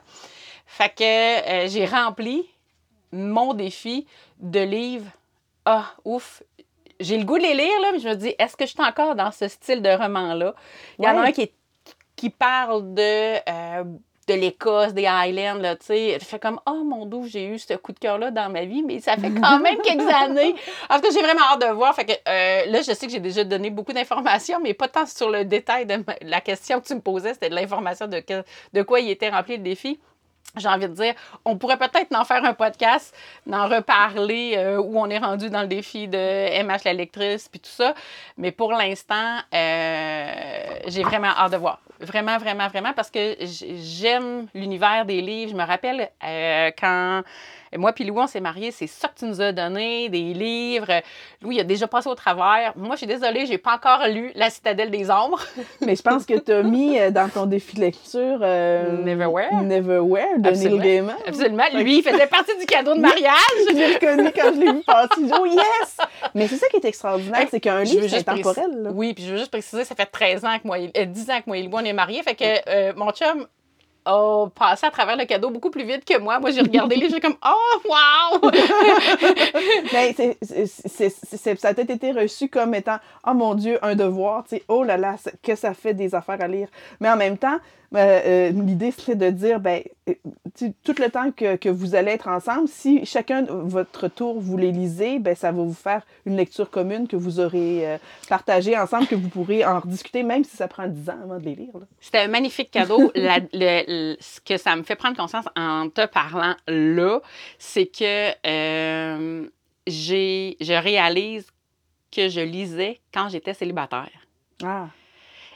Fait 0.66 0.94
que 0.96 1.04
euh, 1.04 1.68
j'ai 1.68 1.86
rempli 1.86 2.48
mon 3.12 3.54
défi 3.54 4.08
de 4.40 4.62
livres. 4.62 5.12
Ah, 5.66 5.88
ouf. 6.06 6.42
J'ai 7.02 7.18
le 7.18 7.24
goût 7.26 7.38
de 7.38 7.44
les 7.44 7.54
lire, 7.54 7.82
là, 7.82 7.90
mais 7.94 8.00
je 8.00 8.08
me 8.10 8.16
dis, 8.16 8.34
est-ce 8.40 8.56
que 8.56 8.66
je 8.66 8.72
suis 8.72 8.82
encore 8.84 9.16
dans 9.16 9.32
ce 9.32 9.48
style 9.48 9.82
de 9.82 9.90
roman-là? 9.90 10.54
Il 11.00 11.06
y 11.06 11.08
en 11.08 11.12
a 11.18 11.22
Ouais. 11.22 11.28
un 11.28 11.32
qui, 11.32 11.42
est- 11.42 11.54
qui 12.16 12.30
parle 12.30 12.94
de, 12.94 13.36
euh, 13.50 13.84
de 14.28 14.34
l'Écosse, 14.36 14.94
des 14.94 15.08
Highlands, 15.08 15.56
là, 15.60 15.76
tu 15.76 15.88
sais. 15.88 16.18
Je 16.20 16.26
fais 16.26 16.38
comme, 16.40 16.60
oh 16.68 16.84
mon 16.86 17.06
doux, 17.06 17.26
j'ai 17.28 17.46
eu 17.48 17.58
ce 17.60 17.74
coup 17.74 17.92
de 17.92 18.00
cœur-là 18.00 18.30
dans 18.32 18.50
ma 18.50 18.64
vie, 18.66 18.84
mais 18.84 19.00
ça 19.00 19.18
fait 19.18 19.32
quand 19.42 19.60
même 19.60 19.82
quelques 19.82 20.08
années. 20.14 20.54
En 20.90 20.96
tout 20.98 21.02
cas, 21.02 21.10
j'ai 21.14 21.22
vraiment 21.22 21.42
hâte 21.52 21.62
de 21.68 21.74
voir. 21.74 21.94
Fait 21.96 22.06
que 22.06 22.12
euh, 22.14 22.66
là, 22.68 22.82
je 22.82 22.94
sais 22.94 23.08
que 23.08 23.12
j'ai 23.12 23.20
déjà 23.20 23.44
donné 23.44 23.72
beaucoup 23.72 23.92
d'informations, 23.94 24.60
mais 24.62 24.74
pas 24.74 24.88
tant 24.88 25.06
sur 25.08 25.30
le 25.30 25.44
détail 25.44 25.86
de 25.88 25.96
ma- 25.98 26.16
la 26.22 26.40
question 26.40 26.80
que 26.80 26.86
tu 26.88 26.96
me 26.96 27.02
posais. 27.02 27.34
C'était 27.34 27.50
de 27.50 27.56
l'information 27.56 28.08
de, 28.08 28.20
que- 28.20 28.44
de 28.74 28.82
quoi 28.84 29.00
il 29.00 29.10
était 29.10 29.30
rempli 29.30 29.58
le 29.58 29.64
défi. 29.64 30.00
J'ai 30.58 30.68
envie 30.68 30.88
de 30.88 30.94
dire, 30.94 31.14
on 31.46 31.58
pourrait 31.58 31.78
peut-être 31.78 32.14
en 32.14 32.26
faire 32.26 32.44
un 32.44 32.54
podcast, 32.54 33.16
d'en 33.48 33.68
reparler 33.70 34.56
euh, 34.58 34.82
où 34.82 35.00
on 35.00 35.10
est 35.10 35.18
rendu 35.18 35.50
dans 35.50 35.62
le 35.62 35.68
défi 35.68 36.08
de 36.08 36.64
MH 36.64 36.84
la 36.84 36.94
lectrice 36.94 37.48
puis 37.48 37.60
tout 37.60 37.70
ça. 37.70 37.94
Mais 38.38 38.52
pour 38.52 38.74
l'instant, 38.74 39.38
euh, 39.54 40.32
j'ai 40.88 41.04
vraiment 41.04 41.30
hâte 41.30 41.54
de 41.54 41.58
voir. 41.58 41.80
Vraiment, 42.02 42.38
vraiment, 42.38 42.68
vraiment, 42.68 42.94
parce 42.94 43.10
que 43.12 43.36
j'aime 43.40 44.48
l'univers 44.54 45.06
des 45.06 45.22
livres. 45.22 45.52
Je 45.52 45.56
me 45.58 45.66
rappelle 45.66 46.10
euh, 46.24 46.72
quand 46.80 47.22
moi 47.78 47.94
puis 47.94 48.04
Louis, 48.04 48.20
on 48.20 48.28
s'est 48.28 48.42
mariés, 48.42 48.72
c'est 48.72 48.88
ça 48.88 49.08
que 49.08 49.20
tu 49.20 49.26
nous 49.26 49.40
as 49.42 49.54
donné, 49.54 50.10
des 50.10 50.34
livres. 50.34 50.92
Louis, 51.42 51.56
il 51.56 51.60
a 51.62 51.64
déjà 51.64 51.88
passé 51.88 52.10
au 52.10 52.16
travers. 52.16 52.74
Moi, 52.76 52.96
je 52.96 52.98
suis 52.98 53.08
désolée, 53.08 53.46
j'ai 53.46 53.58
pas 53.58 53.76
encore 53.76 54.06
lu 54.10 54.32
La 54.36 54.50
Citadelle 54.50 54.92
des 54.92 55.10
Ombres. 55.10 55.40
Mais 55.86 55.96
je 55.96 56.02
pense 56.02 56.26
que 56.26 56.38
tu 56.38 56.52
as 56.52 56.64
mis 56.64 57.00
euh, 57.00 57.12
dans 57.12 57.30
ton 57.30 57.46
défi 57.46 57.76
de 57.78 57.82
lecture 57.82 58.40
euh, 58.42 59.02
Neverwhere. 59.04 59.62
Neverwhere 59.64 60.38
de 60.40 60.50
Absolument. 60.50 60.78
Neil 60.82 60.84
Gaiman. 60.96 61.16
Absolument. 61.26 61.64
Lui, 61.76 62.00
il 62.00 62.04
faisait 62.04 62.28
partie 62.28 62.58
du 62.58 62.66
cadeau 62.66 62.94
de 62.94 63.00
mariage. 63.10 63.32
Je 63.70 63.74
l'ai 63.76 63.94
reconnu 63.96 64.32
quand 64.36 64.54
je 64.54 64.60
l'ai 64.60 64.72
vu 64.74 64.82
passer. 64.86 65.32
Oh 65.40 65.46
yes! 65.46 65.98
Mais 66.36 66.48
c'est 66.50 66.58
ça 66.58 66.68
qui 66.68 66.76
est 66.76 66.86
extraordinaire, 66.86 67.48
c'est 67.50 67.62
qu'un 67.62 67.84
livre, 67.84 68.06
c'est 68.10 68.18
intemporel. 68.28 68.66
préciser-. 68.66 68.90
Oui, 68.94 69.14
puis 69.14 69.24
je 69.26 69.32
veux 69.32 69.38
juste 69.38 69.52
préciser, 69.52 69.86
ça 69.86 69.96
fait 69.96 70.06
13 70.08 70.44
ans 70.44 70.58
que 70.62 70.68
moi, 70.68 70.78
et- 70.78 70.92
euh, 70.98 71.06
10 71.06 71.30
ans 71.30 71.38
que 71.40 71.44
moi 71.48 71.58
et 71.58 71.64
Louis, 71.64 71.72
on 71.74 71.86
est 71.86 71.91
mariés. 71.94 72.24
Fait 72.24 72.36
que 72.36 72.44
euh, 72.70 72.94
mon 72.96 73.12
chum 73.12 73.48
a 74.04 74.48
passé 74.56 74.88
à 74.88 74.90
travers 74.92 75.16
le 75.16 75.26
cadeau 75.26 75.52
beaucoup 75.52 75.70
plus 75.70 75.84
vite 75.84 76.04
que 76.06 76.18
moi. 76.18 76.40
Moi, 76.40 76.50
j'ai 76.52 76.62
regardé 76.62 76.96
les 76.96 77.08
jeux 77.10 77.20
comme 77.20 77.36
Oh, 77.46 77.82
wow! 78.42 78.50
Mais 79.94 80.16
c'est- 80.42 81.56
ça 81.56 81.68
a 81.70 81.74
peut-être 81.74 81.90
été 81.92 82.12
reçu 82.12 82.50
comme 82.50 82.74
étant 82.74 82.98
Oh 83.28 83.34
mon 83.34 83.54
Dieu, 83.54 83.78
un 83.84 83.96
devoir, 83.96 84.44
tu 84.44 84.58
sais, 84.58 84.64
oh 84.68 84.84
là 84.84 84.98
là, 84.98 85.16
que 85.44 85.56
ça 85.56 85.74
fait 85.74 85.94
des 85.94 86.16
affaires 86.16 86.42
à 86.42 86.48
lire. 86.48 86.68
Mais 87.00 87.10
en 87.10 87.16
même 87.18 87.38
temps, 87.38 87.58
euh, 87.96 88.22
euh, 88.26 88.50
l'idée 88.52 88.92
serait 88.92 89.16
de 89.16 89.30
dire 89.30 89.60
ben, 89.60 89.84
tout 90.84 90.96
le 91.00 91.10
temps 91.10 91.32
que, 91.32 91.56
que, 91.56 91.70
vous 91.70 91.96
allez 91.96 92.12
être 92.12 92.28
ensemble, 92.28 92.68
si 92.68 93.06
chacun 93.06 93.44
votre 93.44 94.08
tour 94.08 94.40
vous 94.40 94.58
les 94.58 94.72
lisez, 94.72 95.20
ben 95.20 95.36
ça 95.36 95.52
va 95.52 95.62
vous 95.62 95.74
faire 95.74 96.06
une 96.26 96.36
lecture 96.36 96.70
commune 96.70 97.08
que 97.08 97.16
vous 97.16 97.40
aurez 97.40 97.88
euh, 97.88 97.98
partagée 98.30 98.78
ensemble, 98.78 99.08
que 99.08 99.16
vous 99.16 99.30
pourrez 99.30 99.66
en 99.66 99.80
rediscuter, 99.80 100.24
même 100.24 100.44
si 100.44 100.56
ça 100.56 100.68
prend 100.68 100.88
10 100.88 101.10
ans 101.10 101.20
avant 101.24 101.40
de 101.40 101.46
les 101.46 101.56
lire. 101.56 101.74
C'était 102.00 102.20
un 102.20 102.28
magnifique 102.28 102.72
cadeau. 102.72 103.12
La, 103.16 103.40
le, 103.54 104.16
ce 104.20 104.40
que 104.42 104.58
ça 104.58 104.76
me 104.76 104.84
fait 104.84 104.96
prendre 104.96 105.18
conscience 105.18 105.46
en 105.56 105.90
te 105.90 106.06
parlant 106.06 106.56
là, 106.68 107.20
c'est 107.60 107.86
que 107.86 108.32
euh, 108.48 109.48
j'ai, 109.88 110.58
je 110.60 110.74
réalise 110.74 111.48
que 112.12 112.30
je 112.30 112.42
lisais 112.42 113.00
quand 113.14 113.30
j'étais 113.30 113.54
célibataire. 113.54 114.10
Ah. 114.64 114.88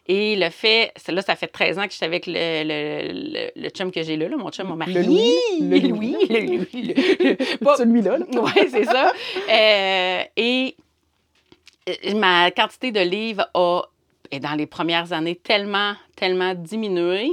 Et 0.07 0.35
le 0.35 0.49
fait, 0.51 0.91
là, 1.07 1.21
ça 1.21 1.35
fait 1.35 1.47
13 1.47 1.79
ans 1.79 1.85
que 1.85 1.91
je 1.91 1.95
suis 1.97 2.05
avec 2.05 2.27
le, 2.27 2.33
le, 2.33 3.51
le, 3.55 3.69
chum 3.69 3.91
que 3.91 4.03
j'ai 4.03 4.17
là, 4.17 4.29
mon 4.37 4.51
chum, 4.51 4.67
mon 4.67 4.75
mari. 4.75 4.93
Le 4.93 5.01
Louis. 5.01 5.33
Le 5.59 5.79
Louis. 5.87 6.15
Le 6.29 6.39
Louis. 6.57 7.75
Celui-là. 7.77 8.17
Oui, 8.35 8.67
c'est 8.69 8.85
ça. 8.85 9.11
Euh, 9.49 10.23
et 10.37 10.75
euh, 11.89 12.13
ma 12.15 12.51
quantité 12.51 12.91
de 12.91 12.99
livres 12.99 13.49
a, 13.55 13.81
est 14.29 14.39
dans 14.39 14.53
les 14.53 14.67
premières 14.67 15.11
années 15.11 15.35
tellement, 15.35 15.93
tellement 16.15 16.53
diminué 16.53 17.31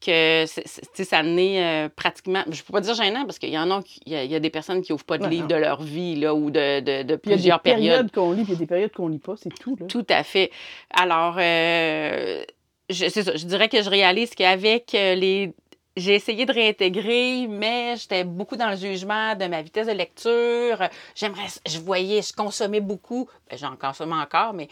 que 0.00 0.44
ça 0.46 1.22
n'est 1.22 1.62
euh, 1.62 1.88
pratiquement, 1.94 2.42
je 2.46 2.60
ne 2.60 2.66
peux 2.66 2.72
pas 2.72 2.80
dire 2.80 2.94
gênant 2.94 3.24
parce 3.26 3.38
qu'il 3.38 3.50
y 3.50 3.58
en 3.58 3.70
a, 3.70 3.80
il 4.06 4.12
y, 4.12 4.34
a, 4.34 4.40
des 4.40 4.50
personnes 4.50 4.82
qui 4.82 4.92
n'ouvrent 4.92 5.04
pas 5.04 5.18
de 5.18 5.26
livres 5.26 5.46
de 5.46 5.54
leur 5.54 5.82
vie 5.82 6.16
là, 6.16 6.34
ou 6.34 6.50
de, 6.50 6.80
de, 6.80 7.02
de 7.02 7.16
plusieurs 7.16 7.60
périodes. 7.60 7.82
Il 7.82 7.86
y 7.86 7.90
a 7.90 8.02
des 8.02 8.08
périodes 8.08 8.12
qu'on 8.12 8.32
lit, 8.32 8.44
puis 8.44 8.52
il 8.52 8.54
y 8.54 8.56
a 8.56 8.60
des 8.60 8.66
périodes 8.66 8.92
qu'on 8.92 9.08
ne 9.08 9.12
lit 9.12 9.18
pas, 9.18 9.34
c'est 9.36 9.54
tout. 9.54 9.76
Là. 9.78 9.86
Tout 9.86 10.06
à 10.08 10.22
fait. 10.22 10.50
Alors, 10.90 11.36
euh, 11.38 12.42
je, 12.88 13.08
ça, 13.08 13.36
je 13.36 13.46
dirais 13.46 13.68
que 13.68 13.82
je 13.82 13.90
réalise 13.90 14.34
qu'avec 14.34 14.94
euh, 14.94 15.14
les 15.14 15.54
j'ai 15.96 16.14
essayé 16.14 16.46
de 16.46 16.52
réintégrer, 16.52 17.46
mais 17.48 17.96
j'étais 17.96 18.24
beaucoup 18.24 18.56
dans 18.56 18.70
le 18.70 18.76
jugement 18.76 19.34
de 19.34 19.46
ma 19.46 19.60
vitesse 19.62 19.86
de 19.86 19.92
lecture. 19.92 20.88
J'aimerais, 21.14 21.46
je 21.66 21.78
voyais, 21.78 22.22
je 22.22 22.32
consommais 22.32 22.80
beaucoup, 22.80 23.28
ben, 23.50 23.58
j'en 23.58 23.76
consomme 23.76 24.12
encore, 24.12 24.52
mais 24.52 24.68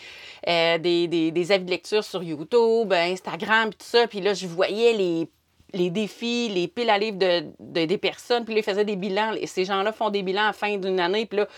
euh, 0.46 0.78
des, 0.78 1.08
des, 1.08 1.52
avis 1.52 1.64
de 1.64 1.70
lecture 1.70 2.04
sur 2.04 2.22
YouTube, 2.22 2.92
Instagram, 2.92 3.70
tout 3.70 3.78
ça. 3.80 4.06
Puis 4.06 4.20
là, 4.20 4.32
je 4.34 4.46
voyais 4.46 4.92
les, 4.92 5.28
les 5.72 5.90
défis, 5.90 6.48
les 6.48 6.68
piles 6.68 6.90
à 6.90 6.98
livres 6.98 7.18
de, 7.18 7.46
de 7.58 7.84
des 7.84 7.98
personnes, 7.98 8.44
puis 8.44 8.54
là, 8.54 8.60
ils 8.60 8.64
faisaient 8.64 8.84
des 8.84 8.96
bilans. 8.96 9.34
Ces 9.44 9.64
gens-là 9.64 9.92
font 9.92 10.10
des 10.10 10.22
bilans 10.22 10.42
à 10.42 10.46
la 10.46 10.52
fin 10.52 10.76
d'une 10.76 11.00
année, 11.00 11.26
puis 11.26 11.38
là, 11.38 11.48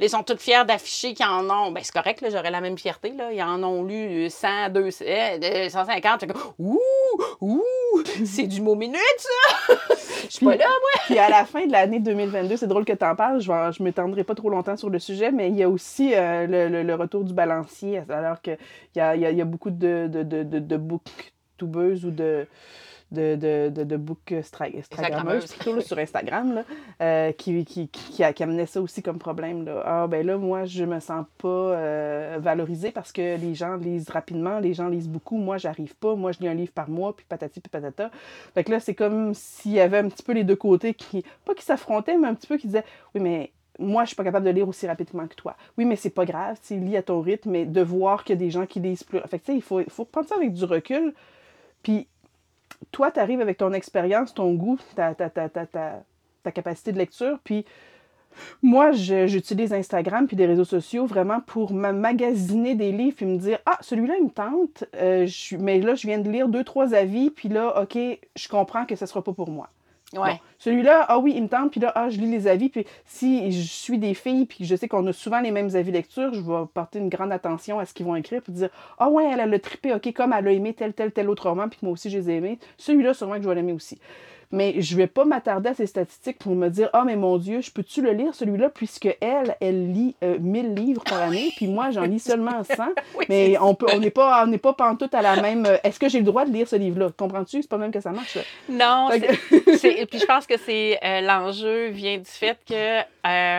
ils 0.00 0.10
sont 0.10 0.22
tous 0.22 0.36
fiers 0.36 0.64
d'afficher 0.66 1.14
qu'ils 1.14 1.26
en 1.26 1.48
ont. 1.48 1.70
Ben, 1.70 1.82
c'est 1.82 1.92
correct, 1.92 2.24
j'aurais 2.30 2.50
la 2.50 2.60
même 2.60 2.78
fierté. 2.78 3.12
Là. 3.12 3.32
Ils 3.32 3.42
en 3.42 3.62
ont 3.62 3.84
lu 3.84 4.28
100, 4.28 4.70
200, 4.70 5.04
150. 5.70 6.24
ouh, 6.58 6.78
ouh, 7.40 7.62
c'est 8.24 8.46
du 8.46 8.60
mot 8.60 8.74
minute, 8.74 8.98
ça! 9.18 9.74
Je 10.24 10.30
suis 10.30 10.44
pas 10.44 10.56
là, 10.56 10.66
moi! 10.66 11.02
puis 11.06 11.18
à 11.18 11.28
la 11.28 11.44
fin 11.44 11.66
de 11.66 11.72
l'année 11.72 12.00
2022, 12.00 12.56
c'est 12.56 12.66
drôle 12.66 12.84
que 12.84 12.92
tu 12.92 13.04
en 13.04 13.14
parles, 13.14 13.40
je 13.40 13.50
ne 13.50 13.84
m'étendrai 13.84 14.24
pas 14.24 14.34
trop 14.34 14.50
longtemps 14.50 14.76
sur 14.76 14.90
le 14.90 14.98
sujet, 14.98 15.30
mais 15.30 15.48
il 15.48 15.56
y 15.56 15.62
a 15.62 15.68
aussi 15.68 16.12
euh, 16.14 16.46
le, 16.46 16.82
le, 16.82 16.94
retour 16.94 17.24
du 17.24 17.32
balancier, 17.32 18.02
alors 18.08 18.40
qu'il 18.40 18.58
y 18.96 19.00
a, 19.00 19.16
y, 19.16 19.24
a, 19.24 19.30
y 19.30 19.40
a 19.40 19.44
beaucoup 19.44 19.70
de, 19.70 20.08
de, 20.08 20.22
de, 20.22 20.42
de, 20.42 20.58
de 20.58 20.76
booktubeuses 20.76 22.04
ou 22.04 22.10
de 22.10 22.46
de, 23.12 23.36
de, 23.36 23.70
de, 23.70 23.84
de 23.84 23.96
book 23.96 24.32
Instagrammeuse, 24.32 25.52
plutôt 25.52 25.80
sur 25.80 25.98
Instagram, 25.98 26.54
là, 26.54 26.64
euh, 27.00 27.32
qui, 27.32 27.64
qui, 27.64 27.88
qui, 27.88 28.24
amenait 28.42 28.66
ça 28.66 28.80
aussi 28.80 29.02
comme 29.02 29.18
problème. 29.18 29.64
Là. 29.64 29.82
Ah, 29.84 30.06
ben 30.08 30.26
là, 30.26 30.36
moi, 30.36 30.64
je 30.64 30.84
me 30.84 30.98
sens 30.98 31.24
pas 31.38 31.48
euh, 31.48 32.38
valorisée 32.40 32.90
parce 32.90 33.12
que 33.12 33.36
les 33.36 33.54
gens 33.54 33.76
lisent 33.76 34.10
rapidement, 34.10 34.58
les 34.58 34.74
gens 34.74 34.88
lisent 34.88 35.08
beaucoup. 35.08 35.36
Moi, 35.36 35.58
j'arrive 35.58 35.94
pas. 35.94 36.16
Moi, 36.16 36.32
je 36.32 36.40
lis 36.40 36.48
un 36.48 36.54
livre 36.54 36.72
par 36.72 36.90
mois, 36.90 37.14
puis 37.14 37.24
patati, 37.28 37.60
puis 37.60 37.70
patata. 37.70 38.10
Fait 38.54 38.64
que 38.64 38.72
là, 38.72 38.80
c'est 38.80 38.94
comme 38.94 39.34
s'il 39.34 39.72
y 39.72 39.80
avait 39.80 39.98
un 39.98 40.08
petit 40.08 40.22
peu 40.22 40.32
les 40.32 40.44
deux 40.44 40.56
côtés 40.56 40.94
qui, 40.94 41.24
pas 41.44 41.54
qui 41.54 41.64
s'affrontaient, 41.64 42.16
mais 42.16 42.28
un 42.28 42.34
petit 42.34 42.48
peu 42.48 42.56
qui 42.56 42.66
disaient 42.66 42.84
Oui, 43.14 43.20
mais 43.20 43.52
moi, 43.78 44.04
je 44.04 44.08
suis 44.08 44.16
pas 44.16 44.24
capable 44.24 44.46
de 44.46 44.50
lire 44.50 44.68
aussi 44.68 44.86
rapidement 44.86 45.26
que 45.26 45.34
toi. 45.34 45.56
Oui, 45.78 45.84
mais 45.84 45.96
c'est 45.96 46.10
pas 46.10 46.24
grave, 46.24 46.58
tu 46.66 46.78
lis 46.78 46.96
à 46.96 47.02
ton 47.02 47.20
rythme, 47.20 47.50
mais 47.50 47.66
de 47.66 47.82
voir 47.82 48.24
qu'il 48.24 48.34
y 48.34 48.38
a 48.38 48.40
des 48.40 48.50
gens 48.50 48.66
qui 48.66 48.80
lisent 48.80 49.04
plus. 49.04 49.20
Fait 49.28 49.38
que, 49.38 49.44
tu 49.44 49.52
sais, 49.52 49.56
il 49.56 49.62
faut, 49.62 49.80
il 49.80 49.90
faut 49.90 50.04
prendre 50.04 50.26
ça 50.26 50.36
avec 50.36 50.52
du 50.52 50.64
recul. 50.64 51.14
Puis 51.82 52.08
toi, 52.92 53.10
tu 53.10 53.20
arrives 53.20 53.40
avec 53.40 53.58
ton 53.58 53.72
expérience, 53.72 54.34
ton 54.34 54.54
goût, 54.54 54.78
ta, 54.94 55.14
ta, 55.14 55.30
ta, 55.30 55.48
ta, 55.48 56.52
capacité 56.52 56.92
de 56.92 56.98
lecture, 56.98 57.38
puis 57.42 57.64
moi, 58.62 58.92
j'utilise 58.92 59.72
Instagram 59.72 60.26
puis 60.26 60.36
des 60.36 60.46
réseaux 60.46 60.64
sociaux 60.64 61.06
vraiment 61.06 61.40
pour 61.40 61.72
magasiner 61.72 62.74
des 62.74 62.92
livres 62.92 63.16
puis 63.16 63.26
me 63.26 63.38
dire 63.38 63.58
Ah, 63.66 63.78
celui-là, 63.80 64.14
il 64.18 64.24
me 64.26 64.30
tente, 64.30 64.84
euh, 64.96 65.26
mais 65.58 65.80
là, 65.80 65.94
je 65.94 66.06
viens 66.06 66.18
de 66.18 66.30
lire 66.30 66.48
deux, 66.48 66.64
trois 66.64 66.94
avis, 66.94 67.30
puis 67.30 67.48
là, 67.48 67.82
OK, 67.82 67.96
je 67.96 68.48
comprends 68.48 68.84
que 68.84 68.94
ce 68.94 69.04
ne 69.04 69.08
sera 69.08 69.22
pas 69.22 69.32
pour 69.32 69.50
moi. 69.50 69.70
Celui-là, 70.58 71.04
ah 71.08 71.18
oui, 71.18 71.34
il 71.36 71.42
me 71.42 71.48
tente, 71.48 71.70
puis 71.70 71.80
là, 71.80 71.92
ah, 71.94 72.08
je 72.08 72.18
lis 72.18 72.30
les 72.30 72.46
avis, 72.46 72.68
puis 72.68 72.86
si 73.04 73.52
je 73.52 73.66
suis 73.66 73.98
des 73.98 74.14
filles, 74.14 74.46
puis 74.46 74.64
je 74.64 74.74
sais 74.74 74.88
qu'on 74.88 75.06
a 75.06 75.12
souvent 75.12 75.40
les 75.40 75.50
mêmes 75.50 75.74
avis 75.74 75.92
lecture, 75.92 76.32
je 76.32 76.40
vais 76.40 76.66
porter 76.72 76.98
une 76.98 77.08
grande 77.08 77.32
attention 77.32 77.78
à 77.78 77.84
ce 77.84 77.94
qu'ils 77.94 78.06
vont 78.06 78.16
écrire, 78.16 78.42
puis 78.42 78.52
dire, 78.52 78.70
ah 78.98 79.08
ouais, 79.08 79.28
elle 79.32 79.40
a 79.40 79.46
le 79.46 79.58
trippé, 79.58 79.92
ok, 79.94 80.12
comme 80.12 80.32
elle 80.32 80.48
a 80.48 80.52
aimé 80.52 80.72
tel, 80.74 80.92
tel, 80.92 81.12
tel 81.12 81.28
autre 81.28 81.48
roman, 81.48 81.68
puis 81.68 81.78
moi 81.82 81.92
aussi, 81.92 82.10
je 82.10 82.18
les 82.18 82.30
ai 82.30 82.36
aimés. 82.36 82.58
Celui-là, 82.78 83.14
sûrement 83.14 83.36
que 83.36 83.42
je 83.42 83.48
vais 83.48 83.54
l'aimer 83.54 83.72
aussi 83.72 83.98
mais 84.50 84.80
je 84.80 84.96
vais 84.96 85.06
pas 85.06 85.24
m'attarder 85.24 85.70
à 85.70 85.74
ces 85.74 85.86
statistiques 85.86 86.38
pour 86.38 86.54
me 86.54 86.68
dire, 86.68 86.88
ah, 86.92 87.04
mais 87.04 87.16
mon 87.16 87.38
Dieu, 87.38 87.60
je 87.60 87.70
peux-tu 87.70 88.02
le 88.02 88.12
lire 88.12 88.34
celui-là, 88.34 88.68
puisque 88.70 89.08
elle, 89.20 89.56
elle 89.60 89.92
lit 89.92 90.14
1000 90.22 90.66
euh, 90.66 90.74
livres 90.74 91.04
par 91.04 91.20
année, 91.20 91.52
puis 91.56 91.66
moi, 91.66 91.90
j'en 91.90 92.02
lis 92.02 92.20
seulement 92.20 92.62
100. 92.76 92.84
mais 93.28 93.56
on 93.60 93.74
peut, 93.74 93.86
on 93.92 93.98
n'est 93.98 94.10
pas, 94.10 94.44
on 94.44 94.46
n'est 94.46 94.58
pas 94.58 94.72
pantoute 94.72 95.14
à 95.14 95.22
la 95.22 95.40
même. 95.40 95.66
Euh, 95.66 95.76
est-ce 95.82 95.98
que 95.98 96.08
j'ai 96.08 96.18
le 96.18 96.24
droit 96.24 96.44
de 96.44 96.52
lire 96.52 96.68
ce 96.68 96.76
livre-là? 96.76 97.10
Comprends-tu? 97.16 97.62
C'est 97.62 97.70
pas 97.70 97.78
même 97.78 97.92
que 97.92 98.00
ça 98.00 98.10
marche. 98.10 98.38
Non. 98.68 99.10
et 99.12 99.20
puis 100.06 100.18
je 100.18 100.26
pense 100.26 100.46
que 100.46 100.56
c'est 100.58 100.98
euh, 101.04 101.20
l'enjeu 101.20 101.88
vient 101.88 102.18
du 102.18 102.24
fait 102.24 102.58
que, 102.66 103.00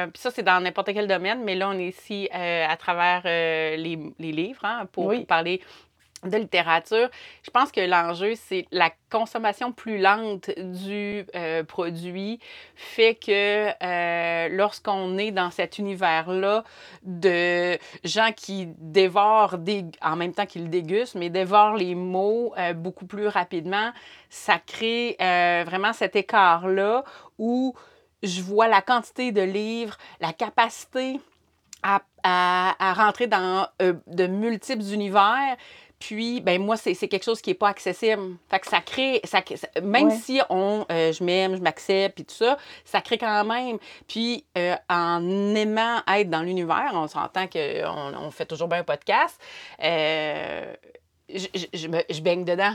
puis 0.08 0.22
ça, 0.22 0.32
c'est 0.32 0.44
dans 0.44 0.62
n'importe 0.62 0.94
quel 0.94 1.08
domaine, 1.08 1.42
mais 1.44 1.56
là, 1.56 1.70
on 1.70 1.78
est 1.78 1.90
ici 1.90 2.30
à 2.32 2.76
travers 2.78 3.22
les, 3.24 4.00
les, 4.20 4.32
livres 4.32 4.64
hein, 4.64 4.88
pour, 4.92 5.12
pour 5.12 5.26
parler 5.26 5.62
de 6.24 6.38
littérature, 6.38 7.10
je 7.44 7.50
pense 7.52 7.72
que 7.72 7.82
l'enjeu, 7.82 8.34
c'est 8.36 8.66
la 8.72 8.92
consommation 9.10 9.72
plus 9.72 10.00
lente 10.00 10.50
du 10.58 11.26
euh, 11.36 11.64
produit 11.64 12.40
fait 12.76 13.16
que 13.16 13.70
euh, 13.84 14.50
lorsqu'on 14.50 15.18
est 15.18 15.32
dans 15.32 15.52
cet 15.52 15.78
univers-là 15.78 16.64
de 17.04 17.78
gens 18.04 18.32
qui 18.36 18.68
dévorent 18.80 19.60
des, 19.60 19.86
en 20.02 20.16
même 20.16 20.34
temps 20.34 20.48
qu'ils 20.48 20.70
dégustent, 20.70 21.16
mais 21.16 21.30
dévorent 21.30 21.76
les 21.76 21.94
mots 21.94 22.54
euh, 22.58 22.74
beaucoup 22.74 23.06
plus 23.06 23.28
rapidement, 23.28 23.92
ça 24.30 24.58
crée 24.60 25.16
vraiment 25.20 25.94
cet 25.94 26.16
écart-là 26.16 27.04
où 27.38 27.74
je 28.24 28.42
vois 28.42 28.68
la 28.68 28.82
quantité 28.82 29.32
de 29.32 29.42
livres, 29.42 29.98
la 30.20 30.34
capacité 30.34 31.20
à, 31.84 32.02
à, 32.24 32.76
à 32.80 32.94
rentrer 32.94 33.28
dans 33.28 33.68
de 33.80 34.28
multiples 34.28 34.84
univers 34.92 35.56
puis, 36.00 36.42
ben 36.42 36.62
moi, 36.62 36.78
c'est 36.78 36.96
quelque 36.96 37.24
chose 37.24 37.42
qui 37.42 37.50
n'est 37.50 37.56
pas 37.56 37.70
accessible. 37.70 38.38
Fait 38.50 38.60
que 38.60 38.68
ça 38.68 38.82
crée, 38.82 39.20
ça, 39.24 39.42
même 39.82 40.12
si 40.12 40.40
on, 40.50 40.86
euh, 40.92 41.12
je 41.12 41.24
m'aime, 41.24 41.56
je 41.56 41.62
m'accepte, 41.62 42.16
puis 42.16 42.26
tout 42.26 42.36
ça, 42.36 42.58
ça 42.86 43.02
crée 43.02 43.18
quand 43.18 43.44
même. 43.46 43.78
Puis, 44.08 44.46
euh, 44.58 44.76
en 44.90 45.56
aimant 45.56 46.02
être 46.08 46.30
dans 46.30 46.44
l'univers, 46.44 46.92
on 46.94 47.08
s'entend 47.08 47.48
qu'on 47.48 48.14
on 48.16 48.32
fait 48.32 48.46
toujours 48.46 48.68
bien 48.68 48.80
un 48.80 48.84
podcast, 48.84 49.42
euh, 49.84 50.74
je, 51.34 51.48
je, 51.74 51.88
je, 52.10 52.22
baigne 52.22 52.46
dedans. 52.46 52.74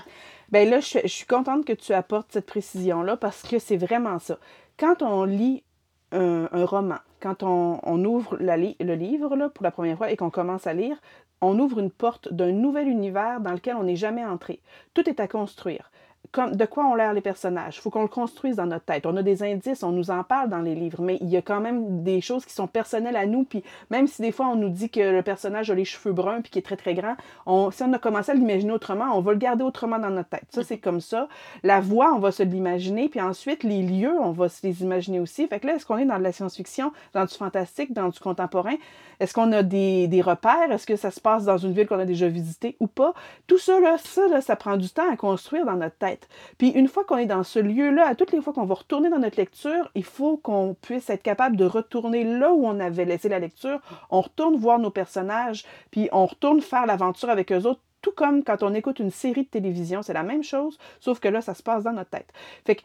Bien 0.50 0.64
là, 0.64 0.80
je, 0.80 0.98
je 1.02 1.08
suis 1.08 1.26
contente 1.26 1.64
que 1.64 1.72
tu 1.72 1.92
apportes 1.92 2.32
cette 2.32 2.46
précision-là 2.46 3.16
parce 3.16 3.42
que 3.42 3.58
c'est 3.58 3.76
vraiment 3.76 4.18
ça. 4.18 4.38
Quand 4.78 5.00
on 5.00 5.24
lit 5.24 5.62
un, 6.10 6.48
un 6.52 6.64
roman, 6.66 6.98
quand 7.20 7.42
on, 7.44 7.80
on 7.84 8.04
ouvre 8.04 8.36
la, 8.38 8.56
le 8.56 8.94
livre 8.94 9.36
là, 9.36 9.48
pour 9.48 9.64
la 9.64 9.70
première 9.70 9.96
fois 9.96 10.10
et 10.10 10.16
qu'on 10.16 10.28
commence 10.28 10.66
à 10.66 10.74
lire, 10.74 10.96
on 11.42 11.58
ouvre 11.58 11.80
une 11.80 11.90
porte 11.90 12.32
d'un 12.32 12.52
nouvel 12.52 12.88
univers 12.88 13.40
dans 13.40 13.52
lequel 13.52 13.76
on 13.76 13.84
n'est 13.84 13.96
jamais 13.96 14.24
entré. 14.24 14.60
Tout 14.94 15.08
est 15.08 15.20
à 15.20 15.28
construire 15.28 15.90
de 16.34 16.64
quoi 16.64 16.86
ont 16.86 16.94
l'air 16.94 17.12
les 17.12 17.20
personnages. 17.20 17.76
Il 17.76 17.80
faut 17.80 17.90
qu'on 17.90 18.02
le 18.02 18.08
construise 18.08 18.56
dans 18.56 18.66
notre 18.66 18.84
tête. 18.84 19.04
On 19.06 19.16
a 19.16 19.22
des 19.22 19.42
indices, 19.42 19.82
on 19.82 19.92
nous 19.92 20.10
en 20.10 20.24
parle 20.24 20.48
dans 20.48 20.60
les 20.60 20.74
livres, 20.74 21.02
mais 21.02 21.18
il 21.20 21.28
y 21.28 21.36
a 21.36 21.42
quand 21.42 21.60
même 21.60 22.02
des 22.02 22.20
choses 22.20 22.46
qui 22.46 22.54
sont 22.54 22.66
personnelles 22.66 23.16
à 23.16 23.26
nous. 23.26 23.44
Puis 23.44 23.62
même 23.90 24.06
si 24.06 24.22
des 24.22 24.32
fois 24.32 24.46
on 24.46 24.56
nous 24.56 24.70
dit 24.70 24.88
que 24.88 25.00
le 25.00 25.22
personnage 25.22 25.70
a 25.70 25.74
les 25.74 25.84
cheveux 25.84 26.12
bruns 26.12 26.40
puis 26.40 26.50
qui 26.50 26.58
est 26.58 26.62
très 26.62 26.76
très 26.76 26.94
grand, 26.94 27.16
on, 27.46 27.70
si 27.70 27.82
on 27.82 27.92
a 27.92 27.98
commencé 27.98 28.32
à 28.32 28.34
l'imaginer 28.34 28.72
autrement, 28.72 29.16
on 29.16 29.20
va 29.20 29.32
le 29.32 29.38
garder 29.38 29.62
autrement 29.62 29.98
dans 29.98 30.10
notre 30.10 30.30
tête. 30.30 30.46
Ça 30.50 30.64
c'est 30.64 30.78
comme 30.78 31.00
ça. 31.00 31.28
La 31.62 31.80
voix, 31.80 32.12
on 32.14 32.18
va 32.18 32.32
se 32.32 32.42
l'imaginer, 32.42 33.08
puis 33.08 33.20
ensuite 33.20 33.62
les 33.62 33.82
lieux, 33.82 34.18
on 34.18 34.32
va 34.32 34.48
se 34.48 34.66
les 34.66 34.82
imaginer 34.82 35.20
aussi. 35.20 35.46
Fait 35.46 35.60
que 35.60 35.66
là, 35.66 35.74
est-ce 35.74 35.86
qu'on 35.86 35.98
est 35.98 36.04
dans 36.04 36.18
de 36.18 36.22
la 36.22 36.32
science-fiction, 36.32 36.92
dans 37.12 37.24
du 37.24 37.34
fantastique, 37.34 37.92
dans 37.92 38.08
du 38.08 38.18
contemporain? 38.18 38.74
Est-ce 39.20 39.34
qu'on 39.34 39.52
a 39.52 39.62
des, 39.62 40.08
des 40.08 40.20
repères? 40.20 40.72
Est-ce 40.72 40.86
que 40.86 40.96
ça 40.96 41.10
se 41.10 41.20
passe 41.20 41.44
dans 41.44 41.58
une 41.58 41.72
ville 41.72 41.86
qu'on 41.86 41.98
a 41.98 42.04
déjà 42.04 42.26
visitée 42.26 42.76
ou 42.80 42.86
pas? 42.86 43.14
Tout 43.46 43.58
ça 43.58 43.78
là, 43.78 43.96
ça 43.98 44.26
là, 44.28 44.40
ça 44.40 44.56
prend 44.56 44.76
du 44.76 44.90
temps 44.90 45.10
à 45.12 45.16
construire 45.16 45.64
dans 45.64 45.76
notre 45.76 45.96
tête. 45.96 46.21
Puis 46.58 46.68
une 46.68 46.88
fois 46.88 47.04
qu'on 47.04 47.18
est 47.18 47.26
dans 47.26 47.42
ce 47.42 47.58
lieu-là, 47.58 48.06
à 48.06 48.14
toutes 48.14 48.32
les 48.32 48.40
fois 48.40 48.52
qu'on 48.52 48.64
va 48.64 48.74
retourner 48.74 49.10
dans 49.10 49.18
notre 49.18 49.38
lecture, 49.38 49.90
il 49.94 50.04
faut 50.04 50.36
qu'on 50.36 50.74
puisse 50.80 51.10
être 51.10 51.22
capable 51.22 51.56
de 51.56 51.64
retourner 51.64 52.24
là 52.24 52.52
où 52.52 52.66
on 52.66 52.80
avait 52.80 53.04
laissé 53.04 53.28
la 53.28 53.38
lecture. 53.38 53.80
On 54.10 54.20
retourne 54.20 54.56
voir 54.56 54.78
nos 54.78 54.90
personnages, 54.90 55.64
puis 55.90 56.08
on 56.12 56.26
retourne 56.26 56.60
faire 56.60 56.86
l'aventure 56.86 57.30
avec 57.30 57.52
eux 57.52 57.66
autres 57.66 57.80
tout 58.02 58.10
comme 58.10 58.42
quand 58.42 58.64
on 58.64 58.74
écoute 58.74 58.98
une 58.98 59.12
série 59.12 59.44
de 59.44 59.48
télévision, 59.48 60.02
c'est 60.02 60.12
la 60.12 60.24
même 60.24 60.42
chose, 60.42 60.76
sauf 60.98 61.20
que 61.20 61.28
là, 61.28 61.40
ça 61.40 61.54
se 61.54 61.62
passe 61.62 61.84
dans 61.84 61.92
notre 61.92 62.10
tête. 62.10 62.26
Fait 62.66 62.74
que 62.74 62.82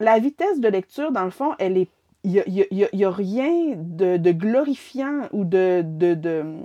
la 0.00 0.18
vitesse 0.18 0.60
de 0.60 0.68
lecture, 0.68 1.12
dans 1.12 1.24
le 1.24 1.30
fond, 1.30 1.54
elle 1.58 1.78
est 1.78 1.88
il 2.22 2.66
n'y 2.92 3.04
a, 3.04 3.10
rien 3.10 3.74
de, 3.76 4.18
de, 4.18 4.30
glorifiant 4.32 5.22
ou 5.32 5.46
de, 5.46 5.82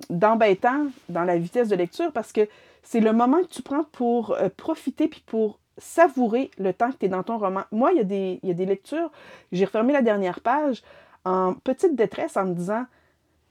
d'embêtant 0.09 0.83
de, 0.83 0.89
dans 1.07 1.23
la 1.23 1.37
vitesse 1.37 1.69
de 1.69 1.77
lecture 1.77 2.11
parce 2.11 2.33
que 2.33 2.49
c'est 2.83 2.99
le 2.99 3.13
moment 3.13 3.41
que 3.41 3.47
tu 3.47 3.61
prends 3.61 3.85
pour 3.85 4.31
euh, 4.33 4.49
profiter 4.55 5.07
puis 5.07 5.23
pour 5.25 5.59
savourer 5.77 6.51
le 6.57 6.73
temps 6.73 6.91
que 6.91 6.97
tu 6.97 7.05
es 7.05 7.09
dans 7.09 7.23
ton 7.23 7.37
roman. 7.37 7.63
Moi, 7.71 7.91
il 7.91 7.97
y, 7.97 8.01
a 8.01 8.53
des, 8.53 8.65
lectures, 8.65 9.11
j'ai 9.51 9.65
refermé 9.65 9.93
la 9.93 10.01
dernière 10.01 10.39
page 10.39 10.83
en 11.25 11.53
petite 11.53 11.95
détresse 11.95 12.37
en 12.37 12.45
me 12.45 12.53
disant 12.53 12.85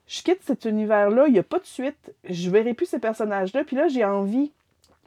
je 0.07 0.23
quitte 0.23 0.43
cet 0.43 0.66
univers-là, 0.66 1.26
il 1.28 1.33
n'y 1.33 1.38
a 1.38 1.43
pas 1.43 1.59
de 1.59 1.64
suite, 1.64 2.14
je 2.28 2.50
verrai 2.50 2.75
plus 2.75 2.87
ces 2.87 2.99
personnages-là, 2.99 3.64
puis 3.64 3.76
là, 3.76 3.88
j'ai 3.88 4.04
envie 4.04 4.52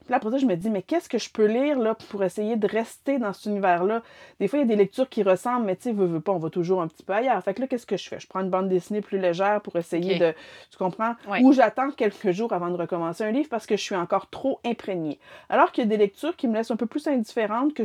puis 0.08 0.14
là, 0.14 0.18
après 0.18 0.32
ça, 0.32 0.38
je 0.38 0.46
me 0.46 0.56
dis, 0.56 0.70
mais 0.70 0.82
qu'est-ce 0.82 1.10
que 1.10 1.18
je 1.18 1.30
peux 1.30 1.48
lire 1.48 1.78
là, 1.78 1.94
pour 1.94 2.24
essayer 2.24 2.56
de 2.56 2.66
rester 2.66 3.20
dans 3.20 3.34
cet 3.34 3.48
univers-là? 3.48 4.02
Des 4.40 4.48
fois, 4.48 4.60
il 4.60 4.62
y 4.62 4.66
a 4.66 4.68
des 4.68 4.78
lectures 4.78 5.10
qui 5.10 5.22
ressemblent, 5.22 5.66
mais 5.66 5.76
tu 5.76 5.84
sais, 5.84 5.92
veux, 5.92 6.06
veux 6.06 6.22
pas, 6.22 6.32
on 6.32 6.38
va 6.38 6.50
toujours 6.50 6.82
un 6.82 6.88
petit 6.88 7.04
peu 7.04 7.12
ailleurs. 7.12 7.44
Fait 7.44 7.54
que 7.54 7.60
là, 7.60 7.68
qu'est-ce 7.68 7.86
que 7.86 7.98
je 7.98 8.08
fais? 8.08 8.18
Je 8.18 8.26
prends 8.26 8.40
une 8.40 8.50
bande 8.50 8.70
dessinée 8.70 9.02
plus 9.02 9.20
légère 9.20 9.60
pour 9.60 9.76
essayer 9.76 10.18
de. 10.18 10.34
Tu 10.72 10.78
comprends? 10.78 11.16
Ou 11.42 11.52
j'attends 11.52 11.92
quelques 11.92 12.32
jours 12.32 12.54
avant 12.54 12.70
de 12.70 12.78
recommencer 12.78 13.26
un 13.26 13.32
livre 13.32 13.50
parce 13.50 13.66
que 13.66 13.76
je 13.76 13.82
suis 13.82 13.96
encore 13.96 14.30
trop 14.30 14.62
imprégnée. 14.66 15.20
Alors 15.50 15.74
qu'il 15.74 15.84
y 15.84 15.88
a 15.88 15.90
des 15.90 15.98
lectures 15.98 16.38
qui 16.38 16.48
me 16.48 16.54
laissent 16.54 16.72
un 16.72 16.78
peu 16.78 16.86
plus 16.86 17.06
indifférente, 17.08 17.74
que 17.74 17.84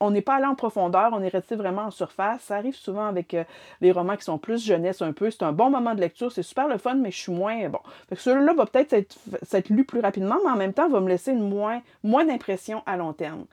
on 0.00 0.10
n'est 0.10 0.22
pas 0.22 0.34
allé 0.34 0.46
en 0.46 0.56
profondeur, 0.56 1.10
on 1.12 1.22
est 1.22 1.28
resté 1.28 1.54
vraiment 1.54 1.82
en 1.82 1.90
surface. 1.92 2.42
Ça 2.42 2.56
arrive 2.56 2.74
souvent 2.74 3.06
avec 3.06 3.32
euh, 3.34 3.44
les 3.80 3.92
romans 3.92 4.16
qui 4.16 4.24
sont 4.24 4.38
plus 4.38 4.64
jeunesse 4.64 5.02
un 5.02 5.12
peu. 5.12 5.30
C'est 5.30 5.44
un 5.44 5.52
bon 5.52 5.70
moment 5.70 5.94
de 5.94 6.00
lecture, 6.00 6.32
c'est 6.32 6.42
super 6.42 6.66
le 6.66 6.78
fun, 6.78 6.94
mais 6.94 7.12
je 7.12 7.18
suis 7.18 7.32
moins. 7.32 7.68
Bon. 7.68 7.78
Fait 8.08 8.16
que 8.16 8.22
celui-là 8.22 8.54
va 8.54 8.66
peut-être 8.66 8.92
être, 8.92 9.16
être 9.52 9.68
lu 9.68 9.84
plus 9.84 10.00
rapidement, 10.00 10.36
mais 10.44 10.50
en 10.50 10.56
même 10.56 10.72
temps, 10.72 10.88
va 10.88 11.00
me 11.00 11.08
laisser 11.08 11.30
une 11.30 11.48
moins, 12.02 12.24
d'impression 12.24 12.82
à 12.86 12.96
long 12.96 13.12
terme. 13.12 13.44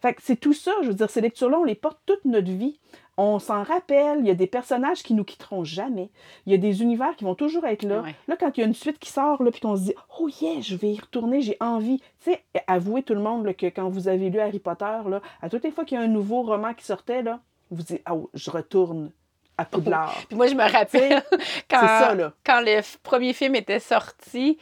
Fait 0.00 0.14
que 0.14 0.22
c'est 0.22 0.36
tout 0.36 0.52
ça, 0.52 0.72
je 0.82 0.88
veux 0.88 0.94
dire, 0.94 1.08
ces 1.08 1.22
lectures-là, 1.22 1.58
on 1.58 1.64
les 1.64 1.74
porte 1.74 1.98
toute 2.04 2.24
notre 2.26 2.50
vie. 2.50 2.78
On 3.16 3.38
s'en 3.38 3.62
rappelle, 3.62 4.18
il 4.18 4.26
y 4.26 4.30
a 4.30 4.34
des 4.34 4.48
personnages 4.48 5.02
qui 5.02 5.14
nous 5.14 5.24
quitteront 5.24 5.64
jamais. 5.64 6.10
Il 6.46 6.52
y 6.52 6.54
a 6.54 6.58
des 6.58 6.82
univers 6.82 7.14
qui 7.16 7.24
vont 7.24 7.36
toujours 7.36 7.64
être 7.64 7.84
là. 7.84 8.02
Là, 8.26 8.36
quand 8.38 8.50
il 8.56 8.60
y 8.60 8.64
a 8.64 8.66
une 8.66 8.74
suite 8.74 8.98
qui 8.98 9.08
sort, 9.10 9.42
là, 9.42 9.50
puis 9.52 9.60
qu'on 9.60 9.76
se 9.76 9.82
dit 9.82 9.94
«Oh 10.18 10.28
yeah, 10.42 10.60
je 10.60 10.74
vais 10.74 10.90
y 10.92 11.00
retourner, 11.00 11.40
j'ai 11.40 11.56
envie.» 11.60 12.00
Tu 12.24 12.32
sais, 12.32 12.44
avouez 12.66 13.02
tout 13.02 13.14
le 13.14 13.20
monde 13.20 13.54
que 13.56 13.66
quand 13.66 13.88
vous 13.88 14.08
avez 14.08 14.30
lu 14.30 14.40
Harry 14.40 14.58
Potter, 14.58 14.98
là, 15.08 15.22
à 15.40 15.48
toutes 15.48 15.62
les 15.62 15.70
fois 15.70 15.84
qu'il 15.84 15.96
y 15.96 16.00
a 16.00 16.04
un 16.04 16.08
nouveau 16.08 16.42
roman 16.42 16.74
qui 16.74 16.84
sortait, 16.84 17.22
là, 17.22 17.38
vous 17.70 17.84
dites 17.84 18.02
«Oh, 18.10 18.28
je 18.34 18.50
retourne 18.50 19.12
à 19.56 19.64
Poudlard.» 19.64 20.14
Puis 20.28 20.36
moi, 20.36 20.48
je 20.48 20.54
me 20.54 20.70
rappelle 20.70 21.22
quand, 21.70 22.30
quand 22.44 22.60
le 22.60 22.80
premier 23.04 23.32
film 23.32 23.54
était 23.54 23.80
sorti, 23.80 24.58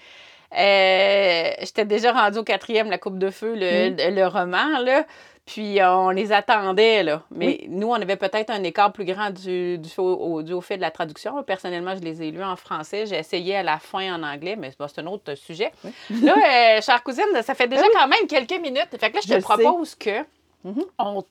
euh, 0.58 1.50
j'étais 1.60 1.84
déjà 1.84 2.12
rendue 2.12 2.38
au 2.38 2.44
quatrième, 2.44 2.90
La 2.90 2.98
Coupe 2.98 3.18
de 3.18 3.30
Feu, 3.30 3.54
le, 3.56 3.90
mm. 3.90 4.14
le, 4.14 4.26
roman, 4.26 4.78
là. 4.80 5.04
Puis 5.44 5.78
on 5.82 6.10
les 6.10 6.30
attendait, 6.30 7.02
là. 7.02 7.22
Mais 7.30 7.64
nous, 7.68 7.88
on 7.88 7.94
avait 7.94 8.16
peut-être 8.16 8.50
un 8.50 8.62
écart 8.62 8.92
plus 8.92 9.04
grand 9.04 9.30
du, 9.30 9.78
du, 9.78 9.88
au, 9.98 10.42
du, 10.42 10.52
au, 10.52 10.60
fait 10.60 10.76
de 10.76 10.82
la 10.82 10.92
traduction. 10.92 11.42
Personnellement, 11.42 11.96
je 11.96 12.00
les 12.00 12.22
ai 12.22 12.30
lus 12.30 12.44
en 12.44 12.54
français. 12.54 13.06
J'ai 13.06 13.16
essayé 13.16 13.56
à 13.56 13.62
la 13.62 13.78
fin 13.78 14.14
en 14.14 14.22
anglais, 14.22 14.54
mais 14.56 14.70
c'est 14.72 15.00
un 15.00 15.06
autre 15.06 15.34
sujet. 15.34 15.72
Là, 16.10 16.34
euh, 16.36 16.80
chère 16.80 17.02
cousine, 17.02 17.24
ça 17.42 17.54
fait 17.54 17.66
déjà 17.66 17.82
ben 17.82 17.88
quand 17.92 18.08
même 18.08 18.26
quelques 18.28 18.60
minutes. 18.62 18.88
Fait 18.98 19.10
que 19.10 19.16
là, 19.16 19.20
je 19.26 19.34
te 19.34 19.40
propose 19.40 19.96
que 19.96 20.20
mm-hmm. 20.64 20.86
on, 20.98 21.24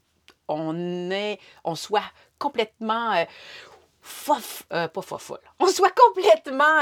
on, 0.49 1.11
est, 1.11 1.39
on 1.63 1.75
soit 1.75 2.03
complètement... 2.37 3.13
Euh, 3.13 3.23
fof, 4.03 4.63
pas 4.67 4.89
fofolle. 5.03 5.41
On 5.59 5.67
soit 5.67 5.93
complètement 5.95 6.79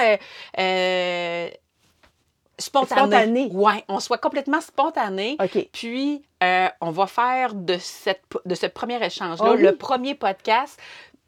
spontané. 2.60 3.50
Oui, 3.52 3.74
on 3.88 4.00
soit 4.00 4.18
complètement 4.18 4.62
spontané. 4.62 5.38
Puis, 5.72 6.24
euh, 6.44 6.68
on 6.82 6.92
va 6.92 7.08
faire 7.08 7.54
de, 7.54 7.78
cette, 7.80 8.22
de 8.46 8.56
ce 8.56 8.66
premier 8.68 9.04
échange-là, 9.04 9.52
oh 9.54 9.56
le 9.56 9.76
premier 9.76 10.16
podcast, 10.16 10.80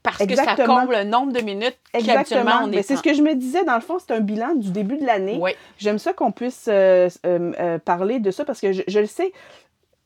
parce 0.03 0.25
que 0.25 0.35
ça 0.35 0.55
comble 0.55 0.95
le 0.95 1.03
nombre 1.03 1.31
de 1.31 1.41
minutes 1.41 1.77
qu'habituellement 1.93 2.61
on 2.63 2.71
est. 2.71 2.81
C'est 2.81 2.95
ce 2.95 3.03
que 3.03 3.13
je 3.13 3.21
me 3.21 3.35
disais, 3.35 3.63
dans 3.63 3.75
le 3.75 3.81
fond, 3.81 3.97
c'est 3.99 4.13
un 4.13 4.19
bilan 4.19 4.55
du 4.55 4.71
début 4.71 4.97
de 4.97 5.05
l'année. 5.05 5.37
Oui. 5.39 5.51
J'aime 5.77 5.99
ça 5.99 6.13
qu'on 6.13 6.31
puisse 6.31 6.65
euh, 6.67 7.09
euh, 7.25 7.77
parler 7.79 8.19
de 8.19 8.31
ça 8.31 8.45
parce 8.45 8.59
que 8.61 8.71
je, 8.71 8.81
je 8.87 8.99
le 8.99 9.05
sais, 9.05 9.31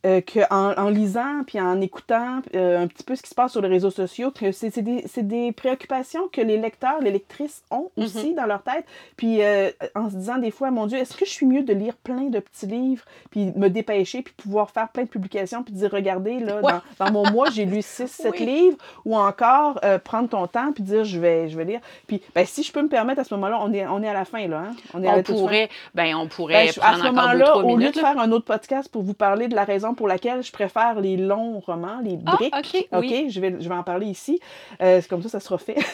euh, 0.05 0.21
qu'en 0.21 0.74
en 0.77 0.89
lisant 0.89 1.43
puis 1.47 1.59
en 1.59 1.81
écoutant 1.81 2.41
euh, 2.53 2.83
un 2.83 2.85
petit 2.85 3.03
peu 3.03 3.15
ce 3.15 3.24
qui 3.24 3.29
se 3.29 3.33
passe 3.33 3.53
sur 3.53 3.62
les 3.62 3.69
réseaux 3.69 3.89
sociaux, 3.89 4.29
que 4.29 4.51
c'est 4.51 4.77
des, 4.81 5.03
des, 5.17 5.51
préoccupations 5.51 6.27
que 6.27 6.41
les 6.41 6.57
lecteurs, 6.57 7.01
les 7.01 7.09
lectrices 7.09 7.63
ont 7.72 7.89
mhm. 7.98 8.03
aussi 8.03 8.33
dans 8.35 8.46
leur 8.46 8.61
tête. 8.61 8.85
Puis 9.18 9.41
euh, 9.41 9.72
en 9.96 10.11
se 10.11 10.15
disant 10.15 10.37
des 10.37 10.51
fois, 10.51 10.70
mon 10.70 10.85
Dieu, 10.85 11.00
est-ce 11.00 11.18
que 11.18 11.25
je 11.25 11.31
suis 11.31 11.48
mieux 11.48 11.63
de 11.63 11.74
lire 11.74 11.96
plein 11.96 12.25
de 12.25 12.39
petits 12.39 12.68
livres, 12.68 13.03
puis 13.31 13.51
me 13.55 13.68
dépêcher, 13.68 14.22
puis 14.22 14.33
pouvoir 14.37 14.70
faire 14.70 14.89
plein 14.89 15.03
de 15.03 15.09
publications, 15.09 15.63
puis 15.63 15.74
dire, 15.74 15.89
regardez, 15.91 16.39
là, 16.39 16.61
dans, 17.00 17.11
mon 17.11 17.27
mois, 17.31 17.50
j'ai 17.50 17.65
lu 17.65 17.81
6, 17.81 18.05
7 18.05 18.39
livres, 18.39 18.77
ou 19.05 19.18
encore 19.18 19.79
prendre 20.03 20.29
ton 20.29 20.46
temps, 20.46 20.72
puis 20.72 20.83
dire, 20.83 21.03
je 21.03 21.20
vais, 21.20 21.50
je 21.50 21.57
vais 21.57 21.65
lire. 21.65 21.79
Puis 22.05 22.22
ben, 22.35 22.46
si 22.46 22.61
je 22.61 22.72
peux 22.72 22.81
me 22.83 22.89
permettre, 22.89 23.22
à 23.22 23.24
ce 23.24 23.33
moment-là, 23.33 23.57
on 23.59 23.74
est, 23.74 23.87
on 23.87 24.03
est 24.03 24.09
à 24.09 24.13
la 24.13 24.25
fin, 24.25 24.48
là. 24.48 24.65
Hein? 24.68 24.75
On, 24.94 25.01
est 25.01 25.09
on, 25.09 25.24
pourrait, 25.24 25.70
ben, 25.96 26.15
on 26.15 26.27
pourrait 26.27 26.68
ben, 26.68 26.74
prendre 26.74 26.94
à 26.94 26.98
ce 26.98 27.03
moment-là, 27.11 27.57
au 27.57 27.77
lieu 27.77 27.89
de 27.89 27.98
faire 27.98 28.20
un 28.20 28.31
autre 28.31 28.46
podcast 28.46 28.89
pour 28.91 29.01
vous 29.01 29.15
parler 29.15 29.48
de 29.48 29.55
la 29.55 29.63
raison 29.63 29.95
pour 29.96 30.08
laquelle 30.08 30.44
je 30.44 30.51
préfère 30.51 31.00
les 31.00 31.18
longs 31.18 31.60
romans, 31.60 32.00
les 32.03 32.20
ah, 32.25 32.36
briques. 32.36 32.53
OK, 32.55 32.88
oui. 33.00 33.29
je, 33.29 33.40
vais, 33.40 33.55
je 33.60 33.68
vais 33.68 33.75
en 33.75 33.84
parler 33.84 34.08
ici. 34.08 34.40
Euh, 34.81 35.00
c'est 35.01 35.08
comme 35.08 35.22
ça, 35.22 35.29
ça 35.29 35.40
sera 35.40 35.58
fait. 35.58 35.77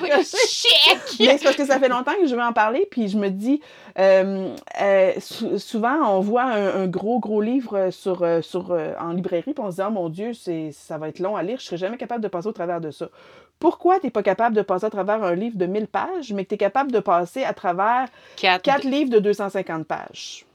Check! 0.00 0.98
Mais 1.20 1.36
c'est 1.36 1.44
parce 1.44 1.56
que 1.56 1.66
ça 1.66 1.78
fait 1.78 1.90
longtemps 1.90 2.14
que 2.18 2.26
je 2.26 2.34
vais 2.34 2.42
en 2.42 2.54
parler, 2.54 2.88
puis 2.90 3.08
je 3.08 3.18
me 3.18 3.28
dis, 3.28 3.60
euh, 3.98 4.54
euh, 4.80 5.12
souvent, 5.58 6.16
on 6.16 6.20
voit 6.20 6.44
un, 6.44 6.86
gros, 6.86 7.20
gros 7.20 7.42
livre 7.42 7.90
sur, 7.90 8.26
sur, 8.42 8.74
en 8.98 9.12
librairie, 9.12 9.52
puis 9.52 9.62
on 9.62 9.70
se 9.70 9.76
dit, 9.76 9.82
oh 9.86 9.90
mon 9.90 10.08
Dieu, 10.08 10.32
ça 10.72 10.96
va 10.96 11.08
être 11.08 11.18
long 11.18 11.36
à 11.36 11.42
lire, 11.42 11.58
je 11.58 11.66
serai 11.66 11.76
jamais 11.76 11.98
capable 11.98 12.22
de 12.22 12.28
passer 12.28 12.46
au 12.46 12.52
travers 12.52 12.80
de 12.80 12.90
ça. 12.90 13.10
Pourquoi 13.58 14.00
tu 14.00 14.06
n'es 14.06 14.10
pas 14.10 14.22
capable 14.22 14.56
de 14.56 14.62
passer 14.62 14.86
à 14.86 14.90
travers 14.90 15.22
un 15.22 15.34
livre 15.34 15.58
de 15.58 15.66
1000 15.66 15.86
pages, 15.86 16.32
mais 16.32 16.44
que 16.44 16.48
tu 16.48 16.54
es 16.54 16.58
capable 16.58 16.90
de 16.90 17.00
passer 17.00 17.44
à 17.44 17.52
travers 17.52 18.08
quatre 18.36 18.84
livres 18.84 19.10
de 19.10 19.18
250 19.18 19.86
pages? 19.86 20.46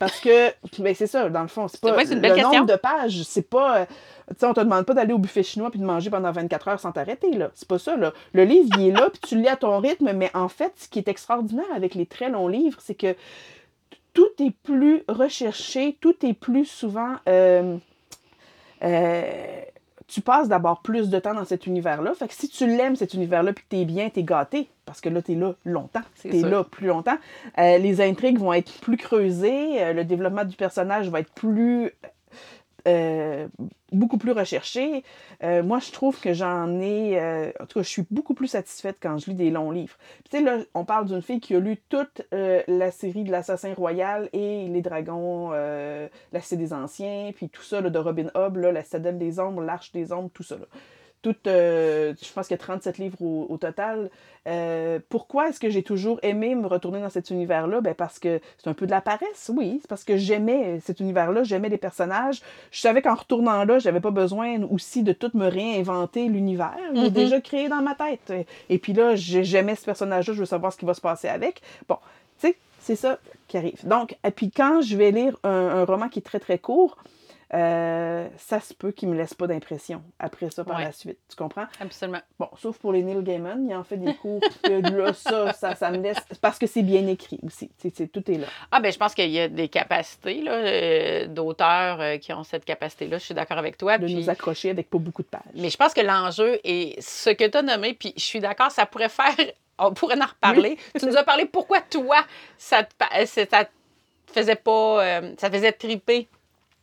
Parce 0.00 0.18
que, 0.18 0.48
ben 0.78 0.94
c'est 0.94 1.06
ça, 1.06 1.28
dans 1.28 1.42
le 1.42 1.48
fond, 1.48 1.68
c'est 1.68 1.78
pas 1.78 1.94
le 1.94 2.42
nombre 2.42 2.64
de 2.64 2.76
pages, 2.76 3.22
c'est 3.22 3.48
pas... 3.50 3.84
Tu 3.84 3.94
sais, 4.38 4.46
on 4.46 4.54
te 4.54 4.60
demande 4.60 4.86
pas 4.86 4.94
d'aller 4.94 5.12
au 5.12 5.18
buffet 5.18 5.42
chinois 5.42 5.70
puis 5.70 5.78
de 5.78 5.84
manger 5.84 6.08
pendant 6.08 6.32
24 6.32 6.68
heures 6.68 6.80
sans 6.80 6.90
t'arrêter, 6.90 7.32
là. 7.32 7.50
C'est 7.54 7.68
pas 7.68 7.78
ça, 7.78 7.98
là. 7.98 8.14
Le 8.32 8.44
livre, 8.44 8.66
il 8.78 8.88
est 8.88 8.92
là, 8.92 9.10
puis 9.10 9.20
tu 9.20 9.34
le 9.34 9.42
lis 9.42 9.48
à 9.48 9.56
ton 9.56 9.78
rythme, 9.78 10.12
mais 10.14 10.30
en 10.32 10.48
fait, 10.48 10.72
ce 10.76 10.88
qui 10.88 11.00
est 11.00 11.08
extraordinaire 11.08 11.66
avec 11.76 11.94
les 11.94 12.06
très 12.06 12.30
longs 12.30 12.48
livres, 12.48 12.78
c'est 12.80 12.94
que 12.94 13.14
tout 14.14 14.30
est 14.38 14.54
plus 14.62 15.04
recherché, 15.06 15.98
tout 16.00 16.16
est 16.24 16.32
plus 16.32 16.64
souvent... 16.64 17.16
Euh, 17.28 17.76
euh, 18.82 19.62
tu 20.10 20.20
passes 20.20 20.48
d'abord 20.48 20.82
plus 20.82 21.08
de 21.08 21.18
temps 21.20 21.34
dans 21.34 21.44
cet 21.44 21.66
univers-là. 21.66 22.12
Fait 22.14 22.26
que 22.26 22.34
si 22.34 22.48
tu 22.48 22.66
l'aimes, 22.66 22.96
cet 22.96 23.14
univers-là, 23.14 23.52
puis 23.52 23.64
que 23.64 23.68
t'es 23.68 23.84
bien, 23.84 24.10
t'es 24.10 24.24
gâté, 24.24 24.68
parce 24.84 25.00
que 25.00 25.08
là, 25.08 25.22
t'es 25.22 25.36
là 25.36 25.54
longtemps. 25.64 26.02
T'es 26.20 26.42
là 26.42 26.64
plus 26.64 26.88
longtemps. 26.88 27.16
Euh, 27.58 27.78
les 27.78 28.00
intrigues 28.00 28.38
vont 28.38 28.52
être 28.52 28.72
plus 28.80 28.96
creusées, 28.96 29.80
euh, 29.80 29.92
le 29.92 30.04
développement 30.04 30.44
du 30.44 30.56
personnage 30.56 31.08
va 31.10 31.20
être 31.20 31.32
plus 31.32 31.92
euh, 32.88 33.46
beaucoup 34.00 34.18
plus 34.18 34.32
recherché. 34.32 35.04
Euh, 35.44 35.62
moi, 35.62 35.78
je 35.78 35.92
trouve 35.92 36.20
que 36.20 36.32
j'en 36.32 36.80
ai. 36.80 37.20
Euh, 37.20 37.52
en 37.60 37.66
tout 37.66 37.78
cas, 37.78 37.82
je 37.82 37.88
suis 37.88 38.04
beaucoup 38.10 38.34
plus 38.34 38.48
satisfaite 38.48 38.96
quand 39.00 39.18
je 39.18 39.30
lis 39.30 39.36
des 39.36 39.50
longs 39.50 39.70
livres. 39.70 39.96
Tu 40.24 40.38
sais, 40.38 40.42
là, 40.42 40.58
on 40.74 40.84
parle 40.84 41.06
d'une 41.06 41.22
fille 41.22 41.40
qui 41.40 41.54
a 41.54 41.60
lu 41.60 41.76
toute 41.88 42.22
la 42.32 42.90
série 42.90 43.24
de 43.24 43.30
l'Assassin 43.30 43.74
Royal 43.74 44.28
et 44.32 44.66
Les 44.68 44.82
Dragons, 44.82 45.50
La 45.50 46.40
Cité 46.40 46.56
des 46.56 46.72
Anciens, 46.72 47.30
puis 47.34 47.48
tout 47.48 47.62
ça 47.62 47.80
de 47.82 47.98
Robin 47.98 48.30
Hobb, 48.34 48.56
La 48.56 48.82
Citadelle 48.82 49.18
des 49.18 49.38
Ombres, 49.38 49.62
L'Arche 49.62 49.92
des 49.92 50.12
Ombres, 50.12 50.30
tout 50.32 50.42
ça. 50.42 50.56
Là 50.56 50.66
tout, 51.22 51.36
euh, 51.46 52.14
je 52.20 52.32
pense 52.32 52.48
qu'il 52.48 52.54
y 52.54 52.60
a 52.60 52.62
37 52.62 52.98
livres 52.98 53.20
au, 53.22 53.56
total. 53.58 54.10
Euh, 54.48 54.98
pourquoi 55.08 55.48
est-ce 55.48 55.60
que 55.60 55.68
j'ai 55.68 55.82
toujours 55.82 56.18
aimé 56.22 56.54
me 56.54 56.66
retourner 56.66 57.00
dans 57.00 57.10
cet 57.10 57.30
univers-là? 57.30 57.80
Ben 57.80 57.94
parce 57.94 58.18
que 58.18 58.40
c'est 58.58 58.70
un 58.70 58.74
peu 58.74 58.86
de 58.86 58.90
la 58.90 59.00
paresse, 59.00 59.50
oui. 59.54 59.78
C'est 59.82 59.88
parce 59.88 60.04
que 60.04 60.16
j'aimais 60.16 60.80
cet 60.80 61.00
univers-là, 61.00 61.42
j'aimais 61.42 61.68
les 61.68 61.78
personnages. 61.78 62.40
Je 62.70 62.80
savais 62.80 63.02
qu'en 63.02 63.14
retournant 63.14 63.64
là, 63.64 63.78
j'avais 63.78 64.00
pas 64.00 64.10
besoin 64.10 64.62
aussi 64.70 65.02
de 65.02 65.12
tout 65.12 65.30
me 65.34 65.46
réinventer 65.46 66.26
l'univers. 66.28 66.76
J'ai 66.94 67.02
mm-hmm. 67.02 67.10
déjà 67.10 67.40
créé 67.40 67.68
dans 67.68 67.82
ma 67.82 67.94
tête. 67.94 68.32
Et 68.70 68.78
puis 68.78 68.92
là, 68.94 69.14
j'aimais 69.14 69.74
ce 69.74 69.84
personnage-là, 69.84 70.32
je 70.32 70.40
veux 70.40 70.46
savoir 70.46 70.72
ce 70.72 70.78
qui 70.78 70.86
va 70.86 70.94
se 70.94 71.02
passer 71.02 71.28
avec. 71.28 71.60
Bon, 71.86 71.98
tu 72.40 72.48
sais, 72.48 72.56
c'est 72.80 72.96
ça 72.96 73.18
qui 73.46 73.58
arrive. 73.58 73.86
Donc, 73.86 74.16
et 74.24 74.30
puis 74.30 74.50
quand 74.50 74.80
je 74.80 74.96
vais 74.96 75.10
lire 75.10 75.36
un 75.44 75.84
roman 75.84 76.08
qui 76.08 76.20
est 76.20 76.22
très, 76.22 76.40
très 76.40 76.58
court, 76.58 76.96
euh, 77.52 78.28
ça 78.36 78.60
se 78.60 78.72
peut 78.72 78.92
qu'il 78.92 79.08
me 79.08 79.16
laisse 79.16 79.34
pas 79.34 79.48
d'impression 79.48 80.02
après 80.20 80.50
ça 80.50 80.62
par 80.62 80.78
la 80.78 80.92
suite. 80.92 81.18
Tu 81.28 81.34
comprends? 81.34 81.66
Absolument. 81.80 82.20
Bon, 82.38 82.48
sauf 82.56 82.78
pour 82.78 82.92
les 82.92 83.02
Neil 83.02 83.22
Gaiman, 83.24 83.66
il 83.68 83.74
en 83.74 83.82
fait 83.82 83.96
des 83.96 84.14
cours 84.14 84.40
que 84.62 84.80
là, 84.80 85.12
ça, 85.12 85.52
ça, 85.52 85.74
ça, 85.74 85.90
me 85.90 85.98
laisse. 85.98 86.18
Parce 86.40 86.60
que 86.60 86.68
c'est 86.68 86.82
bien 86.82 87.06
écrit 87.08 87.40
aussi. 87.42 87.68
Tout 88.12 88.30
est 88.30 88.38
là. 88.38 88.46
Ah, 88.70 88.80
ben 88.80 88.92
je 88.92 88.98
pense 88.98 89.14
qu'il 89.14 89.30
y 89.30 89.40
a 89.40 89.48
des 89.48 89.68
capacités 89.68 90.44
euh, 90.46 91.26
d'auteurs 91.26 92.00
euh, 92.00 92.16
qui 92.18 92.32
ont 92.32 92.44
cette 92.44 92.64
capacité-là. 92.64 93.18
Je 93.18 93.24
suis 93.24 93.34
d'accord 93.34 93.58
avec 93.58 93.76
toi. 93.76 93.98
De 93.98 94.06
nous 94.06 94.30
accrocher 94.30 94.70
avec 94.70 94.88
pas 94.88 94.98
beaucoup 94.98 95.22
de 95.22 95.28
pages. 95.28 95.40
Mais 95.54 95.70
je 95.70 95.76
pense 95.76 95.92
que 95.92 96.02
l'enjeu 96.02 96.60
est 96.62 97.00
ce 97.00 97.30
que 97.30 97.48
tu 97.48 97.58
as 97.58 97.62
nommé, 97.62 97.94
puis 97.94 98.12
je 98.16 98.22
suis 98.22 98.40
d'accord, 98.40 98.70
ça 98.70 98.86
pourrait 98.86 99.08
faire. 99.08 99.34
On 99.82 99.94
pourrait 99.94 100.20
en 100.20 100.26
reparler. 100.26 100.76
tu 100.98 101.06
nous 101.06 101.16
as 101.16 101.24
parlé 101.24 101.46
pourquoi 101.46 101.80
toi, 101.80 102.18
ça 102.58 102.84
te, 102.84 103.24
ça 103.24 103.64
faisait 104.26 104.54
pas. 104.54 105.22
ça 105.38 105.50
faisait 105.50 105.72
triper 105.72 106.28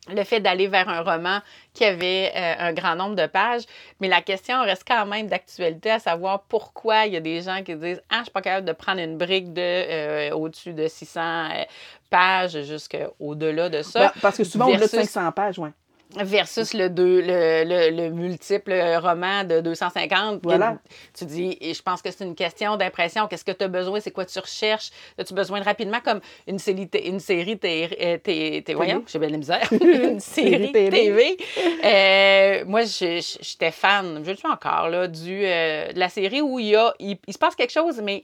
le 0.10 0.24
fait 0.24 0.40
d'aller 0.40 0.68
vers 0.68 0.88
un 0.90 1.02
roman 1.02 1.40
qui 1.74 1.84
avait 1.86 2.32
euh, 2.36 2.54
un 2.60 2.74
grand 2.74 2.96
nombre 2.96 3.16
de 3.16 3.26
pages. 3.28 3.64
Mais 4.00 4.08
la 4.08 4.22
question 4.22 4.62
reste 4.64 4.84
quand 4.88 5.06
même 5.06 5.28
d'actualité, 5.28 5.92
à 5.92 6.00
savoir 6.00 6.42
pourquoi 6.44 7.06
il 7.06 7.14
y 7.14 7.18
a 7.18 7.20
des 7.22 7.42
gens 7.42 7.62
qui 7.64 7.76
disent 7.76 8.02
Ah, 8.10 8.18
je 8.20 8.24
suis 8.24 8.32
pas 8.32 8.42
capable 8.42 8.66
de 8.68 8.74
prendre 8.74 9.00
une 9.02 9.18
brique 9.18 9.54
de 9.54 9.62
euh, 9.62 10.32
au-dessus 10.32 10.74
de 10.74 10.88
600 10.88 11.22
euh, 11.22 11.64
pages 12.10 12.62
jusqu'au-delà 12.64 13.70
de 13.70 13.82
ça. 13.82 14.00
Ben, 14.00 14.12
parce 14.22 14.38
que 14.38 14.44
souvent, 14.44 14.66
au-delà 14.66 14.86
de 14.88 14.92
versus- 14.92 15.10
500 15.12 15.32
pages, 15.32 15.60
oui. 15.60 15.70
Versus 16.16 16.74
le, 16.74 16.90
deux, 16.90 17.22
le, 17.22 17.64
le, 17.66 17.90
le 17.96 18.10
multiple 18.10 18.72
roman 19.02 19.44
de 19.44 19.60
250. 19.60 20.40
Voilà. 20.44 20.78
Tu 21.18 21.26
dis, 21.26 21.58
et 21.60 21.74
je 21.74 21.82
pense 21.82 22.02
que 22.02 22.10
c'est 22.12 22.24
une 22.24 22.36
question 22.36 22.78
d'impression. 22.78 23.28
Qu'est-ce 23.28 23.44
que 23.44 23.52
tu 23.52 23.66
as 23.66 23.68
besoin? 23.68 24.00
C'est 24.00 24.12
quoi 24.12 24.26
tu 24.26 24.40
recherches? 24.40 24.90
As-tu 25.18 25.34
besoin 25.34 25.60
de 25.60 25.66
rapidement, 25.66 26.00
comme 26.00 26.22
une 26.48 26.60
série, 26.60 26.90
une 27.06 27.20
série 27.20 27.58
t- 27.60 27.90
euh, 28.02 28.18
t- 28.18 28.64
t- 28.64 28.74
voyons, 28.74 29.04
j'ai 29.08 29.20
bien 29.20 29.30
la 29.30 29.38
misère. 29.38 29.68
une 29.82 30.20
série. 30.20 30.72
TV. 30.72 31.38
Euh, 31.84 32.64
moi, 32.66 32.82
j'étais 32.84 33.72
fan, 33.72 34.22
je 34.24 34.32
le 34.32 34.38
suis 34.38 34.48
encore, 34.48 34.90
là, 34.90 35.08
du, 35.08 35.42
euh, 35.44 35.92
de 35.92 36.00
la 36.00 36.10
série 36.10 36.42
où 36.42 36.58
il, 36.60 36.68
y 36.68 36.76
a, 36.76 36.94
il, 37.00 37.18
il 37.28 37.34
se 37.34 37.38
passe 37.40 37.56
quelque 37.56 37.74
chose, 37.74 38.02
mais 38.02 38.24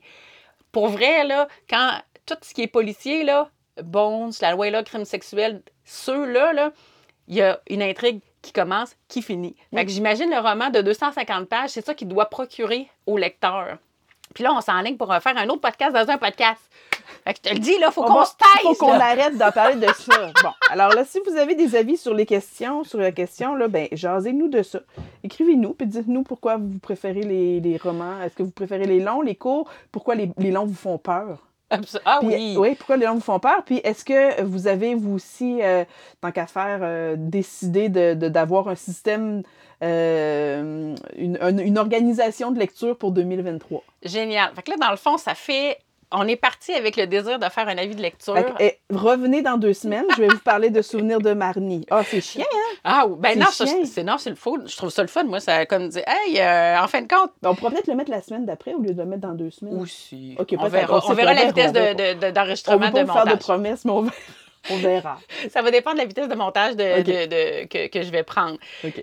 pour 0.71 0.87
vrai, 0.87 1.23
là, 1.25 1.47
quand 1.69 1.91
tout 2.25 2.35
ce 2.41 2.53
qui 2.53 2.61
est 2.63 2.67
policier, 2.67 3.23
là, 3.23 3.49
Bones, 3.81 4.31
la 4.41 4.51
loi 4.51 4.67
et 4.67 4.71
là, 4.71 4.83
crime 4.83 5.03
sexuel, 5.03 5.63
ceux-là, 5.83 6.53
là, 6.53 6.71
il 7.33 7.37
y 7.37 7.41
a 7.41 7.59
une 7.67 7.81
intrigue 7.81 8.19
qui 8.43 8.53
commence, 8.53 8.95
qui 9.07 9.23
finit. 9.23 9.55
Fait 9.73 9.85
que 9.85 9.91
j'imagine 9.91 10.29
le 10.29 10.37
roman 10.37 10.69
de 10.69 10.81
250 10.81 11.49
pages, 11.49 11.71
c'est 11.71 11.83
ça 11.83 11.95
qui 11.95 12.05
doit 12.05 12.27
procurer 12.29 12.87
au 13.07 13.17
lecteur. 13.17 13.77
Puis 14.35 14.43
là, 14.43 14.53
on 14.53 14.61
s'enligne 14.61 14.97
pour 14.97 15.07
faire 15.15 15.35
un 15.37 15.47
autre 15.49 15.61
podcast 15.61 15.93
dans 15.95 16.07
un 16.11 16.17
podcast. 16.19 16.61
Fait 17.23 17.33
que 17.33 17.39
je 17.43 17.49
te 17.49 17.53
le 17.55 17.59
dis, 17.59 17.79
là, 17.79 17.89
faut 17.89 18.03
On 18.03 18.07
qu'on 18.07 18.25
se 18.25 18.33
taise. 18.37 18.61
faut 18.63 18.75
qu'on 18.75 18.91
arrête 18.93 19.35
d'en 19.37 19.51
parler 19.51 19.75
de 19.77 19.87
ça. 19.93 20.31
Bon, 20.43 20.51
alors 20.69 20.89
là, 20.93 21.03
si 21.05 21.19
vous 21.25 21.35
avez 21.35 21.55
des 21.55 21.75
avis 21.75 21.97
sur 21.97 22.13
les 22.13 22.25
questions, 22.27 22.83
sur 22.83 22.99
la 22.99 23.11
question, 23.11 23.55
là, 23.55 23.67
ben, 23.67 23.87
jasez-nous 23.91 24.47
de 24.47 24.61
ça. 24.61 24.79
Écrivez-nous, 25.23 25.73
puis 25.73 25.87
dites-nous 25.87 26.21
pourquoi 26.21 26.57
vous 26.57 26.77
préférez 26.79 27.23
les, 27.23 27.59
les 27.59 27.77
romans. 27.77 28.21
Est-ce 28.21 28.35
que 28.35 28.43
vous 28.43 28.51
préférez 28.51 28.85
les 28.85 28.99
longs, 28.99 29.21
les 29.21 29.35
courts? 29.35 29.67
Pourquoi 29.91 30.13
les, 30.13 30.29
les 30.37 30.51
longs 30.51 30.65
vous 30.65 30.75
font 30.75 30.99
peur? 30.99 31.39
Ah 32.05 32.19
Puis, 32.21 32.57
oui. 32.57 32.75
pourquoi 32.75 32.97
les 32.97 33.05
longs 33.05 33.15
vous 33.15 33.19
font 33.21 33.39
peur? 33.39 33.63
Puis 33.65 33.81
est-ce 33.83 34.03
que 34.05 34.41
vous 34.43 34.67
avez, 34.67 34.95
vous 34.95 35.13
aussi, 35.15 35.59
euh, 35.61 35.83
tant 36.21 36.31
qu'à 36.31 36.47
faire, 36.47 36.79
euh, 36.81 37.15
décidé 37.17 37.89
de- 37.89 38.13
de- 38.13 38.29
d'avoir 38.29 38.67
un 38.67 38.75
système, 38.75 39.43
euh, 40.03 40.95
une, 41.17 41.37
une- 41.41 41.59
une 41.59 41.77
organisation 41.77 42.51
de 42.51 42.59
lecture 42.59 42.97
pour 42.97 43.11
2023? 43.11 43.83
Génial. 44.03 44.51
Fait 44.55 44.61
que 44.63 44.71
là, 44.71 44.77
dans 44.77 44.91
le 44.91 44.97
fond, 44.97 45.17
ça 45.17 45.35
fait. 45.35 45.77
On 46.15 46.27
est 46.27 46.35
parti 46.35 46.73
avec 46.73 46.95
le 46.95 47.07
désir 47.07 47.39
de 47.39 47.45
faire 47.49 47.67
un 47.67 47.77
avis 47.77 47.95
de 47.95 48.01
lecture. 48.01 48.35
Que, 48.35 48.51
eh, 48.59 48.79
revenez 48.91 49.41
dans 49.41 49.57
deux 49.57 49.73
semaines, 49.73 50.05
je 50.15 50.21
vais 50.21 50.27
vous 50.27 50.37
parler 50.39 50.69
de 50.69 50.81
souvenirs 50.81 51.19
de 51.19 51.33
Marnie. 51.33 51.85
Ah, 51.89 52.01
c'est 52.05 52.21
chiant, 52.21 52.43
hein? 52.43 52.75
Ah, 52.83 53.05
ben 53.17 53.39
non, 53.39 53.45
c'est 53.51 54.03
non, 54.03 54.17
c'est 54.17 54.29
le 54.29 54.35
fun. 54.35 54.51
Je 54.65 54.77
trouve 54.77 54.89
ça 54.89 55.01
le 55.01 55.07
fun. 55.07 55.23
Moi, 55.23 55.39
ça 55.39 55.65
comme 55.65 55.89
dit, 55.89 55.99
hey, 56.05 56.39
euh, 56.39 56.79
en 56.81 56.87
fin 56.87 57.01
de 57.01 57.07
compte. 57.07 57.31
Ben, 57.41 57.49
on 57.49 57.55
pourrait 57.55 57.71
peut-être 57.71 57.87
le 57.87 57.95
mettre 57.95 58.11
la 58.11 58.21
semaine 58.21 58.45
d'après 58.45 58.73
au 58.73 58.79
lieu 58.79 58.93
de 58.93 59.01
le 59.01 59.05
mettre 59.07 59.21
dans 59.27 59.33
deux 59.33 59.49
semaines. 59.51 59.79
Aussi. 59.79 60.35
Ok, 60.39 60.53
on 60.59 60.67
verra, 60.67 61.01
on 61.07 61.13
verra 61.13 61.33
la 61.33 61.45
vitesse 61.45 61.71
verra 61.71 61.93
de- 61.93 62.13
de- 62.13 62.19
de- 62.19 62.27
On 62.27 62.31
d'enregistrement 62.31 62.87
peut 62.87 62.93
pas 62.93 63.03
vous 63.03 63.13
faire 63.13 63.25
de 63.25 63.35
promesses, 63.39 63.85
mais 63.85 63.91
on 63.91 64.01
verra. 64.03 64.15
On 64.69 64.77
verra. 64.77 65.19
Ça 65.49 65.61
va 65.61 65.71
dépendre 65.71 65.95
de 65.97 66.01
la 66.01 66.05
vitesse 66.07 66.27
de 66.27 66.35
montage 66.35 66.75
de, 66.75 67.01
de- 67.01 67.25
de- 67.27 67.65
que, 67.67 67.87
que 67.87 68.01
je 68.01 68.11
vais 68.11 68.23
prendre. 68.23 68.57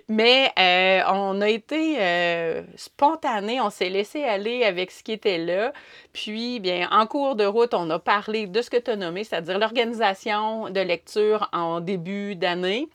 Mais 0.07 0.51
euh, 0.57 1.01
on 1.13 1.39
a 1.41 1.49
été 1.49 1.97
euh, 1.99 2.63
spontané, 2.75 3.61
on 3.61 3.69
s'est 3.69 3.89
laissé 3.89 4.23
aller 4.23 4.63
avec 4.63 4.91
ce 4.91 5.03
qui 5.03 5.11
était 5.11 5.37
là. 5.37 5.71
Puis, 6.13 6.59
bien, 6.59 6.87
en 6.91 7.05
cours 7.05 7.35
de 7.35 7.45
route, 7.45 7.73
on 7.73 7.89
a 7.89 7.99
parlé 7.99 8.47
de 8.47 8.61
ce 8.61 8.69
que 8.69 8.77
tu 8.77 8.91
as 8.91 8.95
nommé, 8.95 9.23
c'est-à-dire 9.23 9.59
l'organisation 9.59 10.69
de 10.69 10.79
lecture 10.81 11.49
en 11.53 11.79
début 11.79 12.35
d'année. 12.35 12.87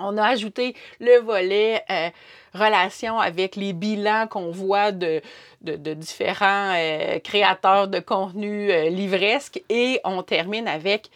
On 0.00 0.16
a 0.18 0.26
ajouté 0.26 0.74
le 0.98 1.18
volet 1.20 1.82
euh, 1.90 2.08
relation 2.52 3.20
avec 3.20 3.54
les 3.54 3.72
bilans 3.72 4.26
qu'on 4.28 4.50
voit 4.50 4.90
de, 4.90 5.20
de, 5.60 5.76
de 5.76 5.94
différents 5.94 6.72
euh, 6.76 7.20
créateurs 7.20 7.86
de 7.86 8.00
contenu 8.00 8.72
euh, 8.72 8.88
livresque 8.88 9.62
et 9.68 10.00
on 10.04 10.22
termine 10.24 10.66
avec 10.66 11.10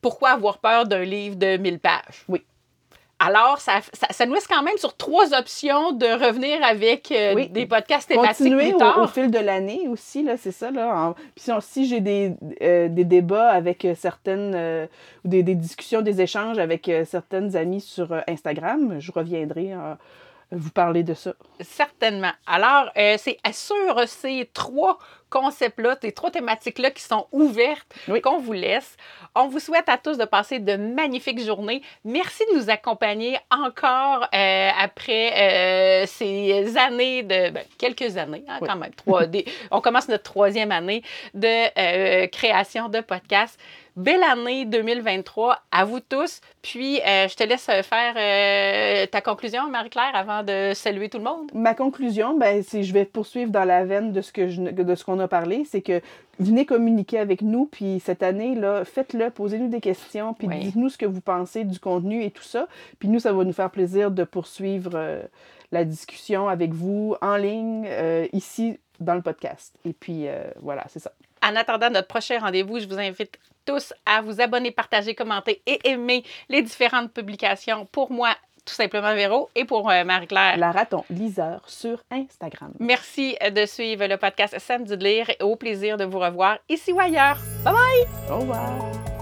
pourquoi 0.00 0.30
avoir 0.30 0.58
peur 0.58 0.86
d'un 0.86 1.02
livre 1.04 1.36
de 1.36 1.56
1000 1.56 1.78
pages? 1.78 2.24
Oui. 2.28 2.42
Alors, 3.22 3.58
ça, 3.58 3.80
ça, 3.92 4.06
ça 4.10 4.24
nous 4.24 4.32
laisse 4.32 4.46
quand 4.46 4.62
même 4.62 4.78
sur 4.78 4.96
trois 4.96 5.34
options 5.34 5.92
de 5.92 6.06
revenir 6.06 6.64
avec 6.64 7.12
euh, 7.12 7.34
Oui. 7.34 7.50
des 7.50 7.66
podcasts 7.66 8.08
thématiques 8.08 8.38
Continuer 8.38 8.68
plus 8.68 8.74
au, 8.76 8.78
tard. 8.78 8.98
au 9.02 9.06
fil 9.06 9.30
de 9.30 9.38
l'année 9.38 9.88
aussi, 9.88 10.22
là, 10.22 10.38
c'est 10.38 10.52
ça. 10.52 10.70
Là, 10.70 10.94
En- 11.08 11.12
Puis 11.34 11.44
si, 11.60 11.84
j'ai 11.86 12.00
des, 12.00 12.32
euh, 12.62 12.88
des 12.88 13.04
débats 13.04 13.50
avec 13.50 13.84
euh, 13.84 13.94
certaines, 13.94 14.54
euh, 14.54 14.86
ou 15.26 15.28
des, 15.28 15.42
des 15.42 15.54
discussions, 15.54 16.00
des 16.00 16.22
échanges 16.22 16.58
avec 16.58 16.90
certaines 17.04 17.56
amies 17.56 17.82
sur 17.82 18.08
Instagram, 18.26 18.96
je 19.00 19.12
reviendrai 19.12 19.72
vous 20.52 20.70
parler 20.70 21.02
de 21.02 21.14
ça. 21.14 21.32
Certainement. 21.60 22.32
Alors, 22.46 22.90
euh, 22.96 23.16
c'est 23.18 23.38
sur 23.52 24.00
ces 24.08 24.48
trois 24.52 24.98
concepts-là, 25.30 25.96
ces 26.02 26.10
trois 26.10 26.32
thématiques-là 26.32 26.90
qui 26.90 27.02
sont 27.04 27.28
ouvertes 27.30 27.86
Oui. 28.08 28.20
qu'on 28.20 28.38
vous 28.38 28.52
laisse. 28.52 28.96
On 29.36 29.46
vous 29.46 29.60
souhaite 29.60 29.88
à 29.88 29.96
tous 29.96 30.18
de 30.18 30.24
passer 30.24 30.58
de 30.58 30.74
magnifiques 30.76 31.40
journées. 31.40 31.82
Merci 32.04 32.42
de 32.52 32.58
nous 32.58 32.68
accompagner 32.68 33.38
encore 33.48 34.26
euh, 34.34 34.70
après 34.76 36.02
euh, 36.02 36.06
ces 36.06 36.76
années 36.76 37.22
de... 37.22 37.50
ben, 37.50 37.64
quelques 37.78 38.16
années, 38.16 38.42
hein, 38.48 38.58
Oui. 38.60 38.68
quand 38.68 38.76
même. 38.76 38.92
Trois, 38.94 39.26
des- 39.26 39.44
on 39.70 39.80
commence 39.80 40.08
notre 40.08 40.24
troisième 40.24 40.72
année 40.72 41.02
de 41.34 42.26
création 42.26 42.88
de 42.88 43.00
podcasts. 43.00 43.58
Belle 43.96 44.22
année 44.22 44.64
2023 44.66 45.58
à 45.72 45.84
vous 45.84 46.00
tous. 46.00 46.40
Puis, 46.62 47.00
euh, 47.00 47.28
je 47.28 47.34
te 47.34 47.42
laisse 47.44 47.66
faire 47.66 48.14
euh, 48.16 49.06
ta 49.06 49.20
conclusion, 49.20 49.68
Marie-Claire, 49.68 50.12
avant 50.14 50.42
de 50.42 50.72
saluer 50.74 51.08
tout 51.08 51.18
le 51.18 51.24
monde. 51.24 51.50
Ma 51.54 51.74
conclusion, 51.74 52.36
ben, 52.36 52.62
c'est 52.62 52.82
je 52.82 52.92
vais 52.92 53.04
poursuivre 53.04 53.50
dans 53.50 53.64
la 53.64 53.84
veine 53.84 54.12
de 54.12 54.20
ce 54.20 54.32
que 54.32 54.48
je, 54.48 54.60
de 54.62 54.94
ce 54.94 55.04
qu'on 55.04 55.18
a 55.18 55.28
parlé, 55.28 55.64
c'est 55.64 55.82
que 55.82 56.00
venez 56.38 56.64
communiquer 56.66 57.18
avec 57.18 57.42
nous, 57.42 57.66
puis 57.66 58.00
cette 58.04 58.22
année 58.22 58.54
là, 58.54 58.84
faites-le, 58.84 59.30
posez-nous 59.30 59.68
des 59.68 59.80
questions, 59.80 60.34
puis 60.34 60.46
Oui. 60.46 60.60
dites-nous 60.60 60.88
ce 60.88 60.96
que 60.98 61.06
vous 61.06 61.20
pensez 61.20 61.64
du 61.64 61.78
contenu 61.78 62.24
et 62.24 62.30
tout 62.30 62.42
ça, 62.42 62.66
puis 62.98 63.08
nous 63.08 63.20
ça 63.20 63.32
va 63.32 63.44
nous 63.44 63.52
faire 63.52 63.70
plaisir 63.70 64.10
de 64.10 64.24
poursuivre 64.24 64.92
euh, 64.94 65.22
la 65.72 65.84
discussion 65.84 66.48
avec 66.48 66.72
vous 66.72 67.16
en 67.20 67.36
ligne 67.36 67.86
euh, 67.88 68.26
ici 68.32 68.78
dans 69.00 69.14
le 69.14 69.22
podcast. 69.22 69.74
Et 69.84 69.92
puis 69.92 70.28
euh, 70.28 70.44
voilà, 70.62 70.84
c'est 70.88 70.98
ça. 71.00 71.12
En 71.42 71.56
attendant 71.56 71.90
notre 71.90 72.08
prochain 72.08 72.38
rendez-vous, 72.38 72.78
je 72.80 72.86
vous 72.86 72.98
invite 72.98 73.38
tous 73.64 73.92
à 74.06 74.22
vous 74.22 74.40
abonner, 74.40 74.70
partager, 74.70 75.14
commenter 75.14 75.62
et 75.66 75.80
aimer 75.84 76.24
les 76.48 76.62
différentes 76.62 77.12
publications 77.12 77.86
pour 77.90 78.10
moi, 78.10 78.34
tout 78.64 78.74
simplement 78.74 79.14
Véro, 79.14 79.48
et 79.54 79.64
pour 79.64 79.90
euh, 79.90 80.04
Marie-Claire. 80.04 80.56
La 80.56 80.72
raton 80.72 81.04
liseur 81.10 81.62
sur 81.66 82.02
Instagram. 82.10 82.72
Merci 82.78 83.36
euh, 83.42 83.50
de 83.50 83.66
suivre 83.66 84.06
le 84.06 84.16
podcast 84.16 84.58
Samedi 84.58 84.96
de 84.96 85.04
lire 85.04 85.30
et 85.30 85.42
au 85.42 85.56
plaisir 85.56 85.96
de 85.96 86.04
vous 86.04 86.18
revoir 86.18 86.58
ici 86.68 86.92
ou 86.92 87.00
ailleurs. 87.00 87.38
Au 88.30 88.38
revoir. 88.38 89.19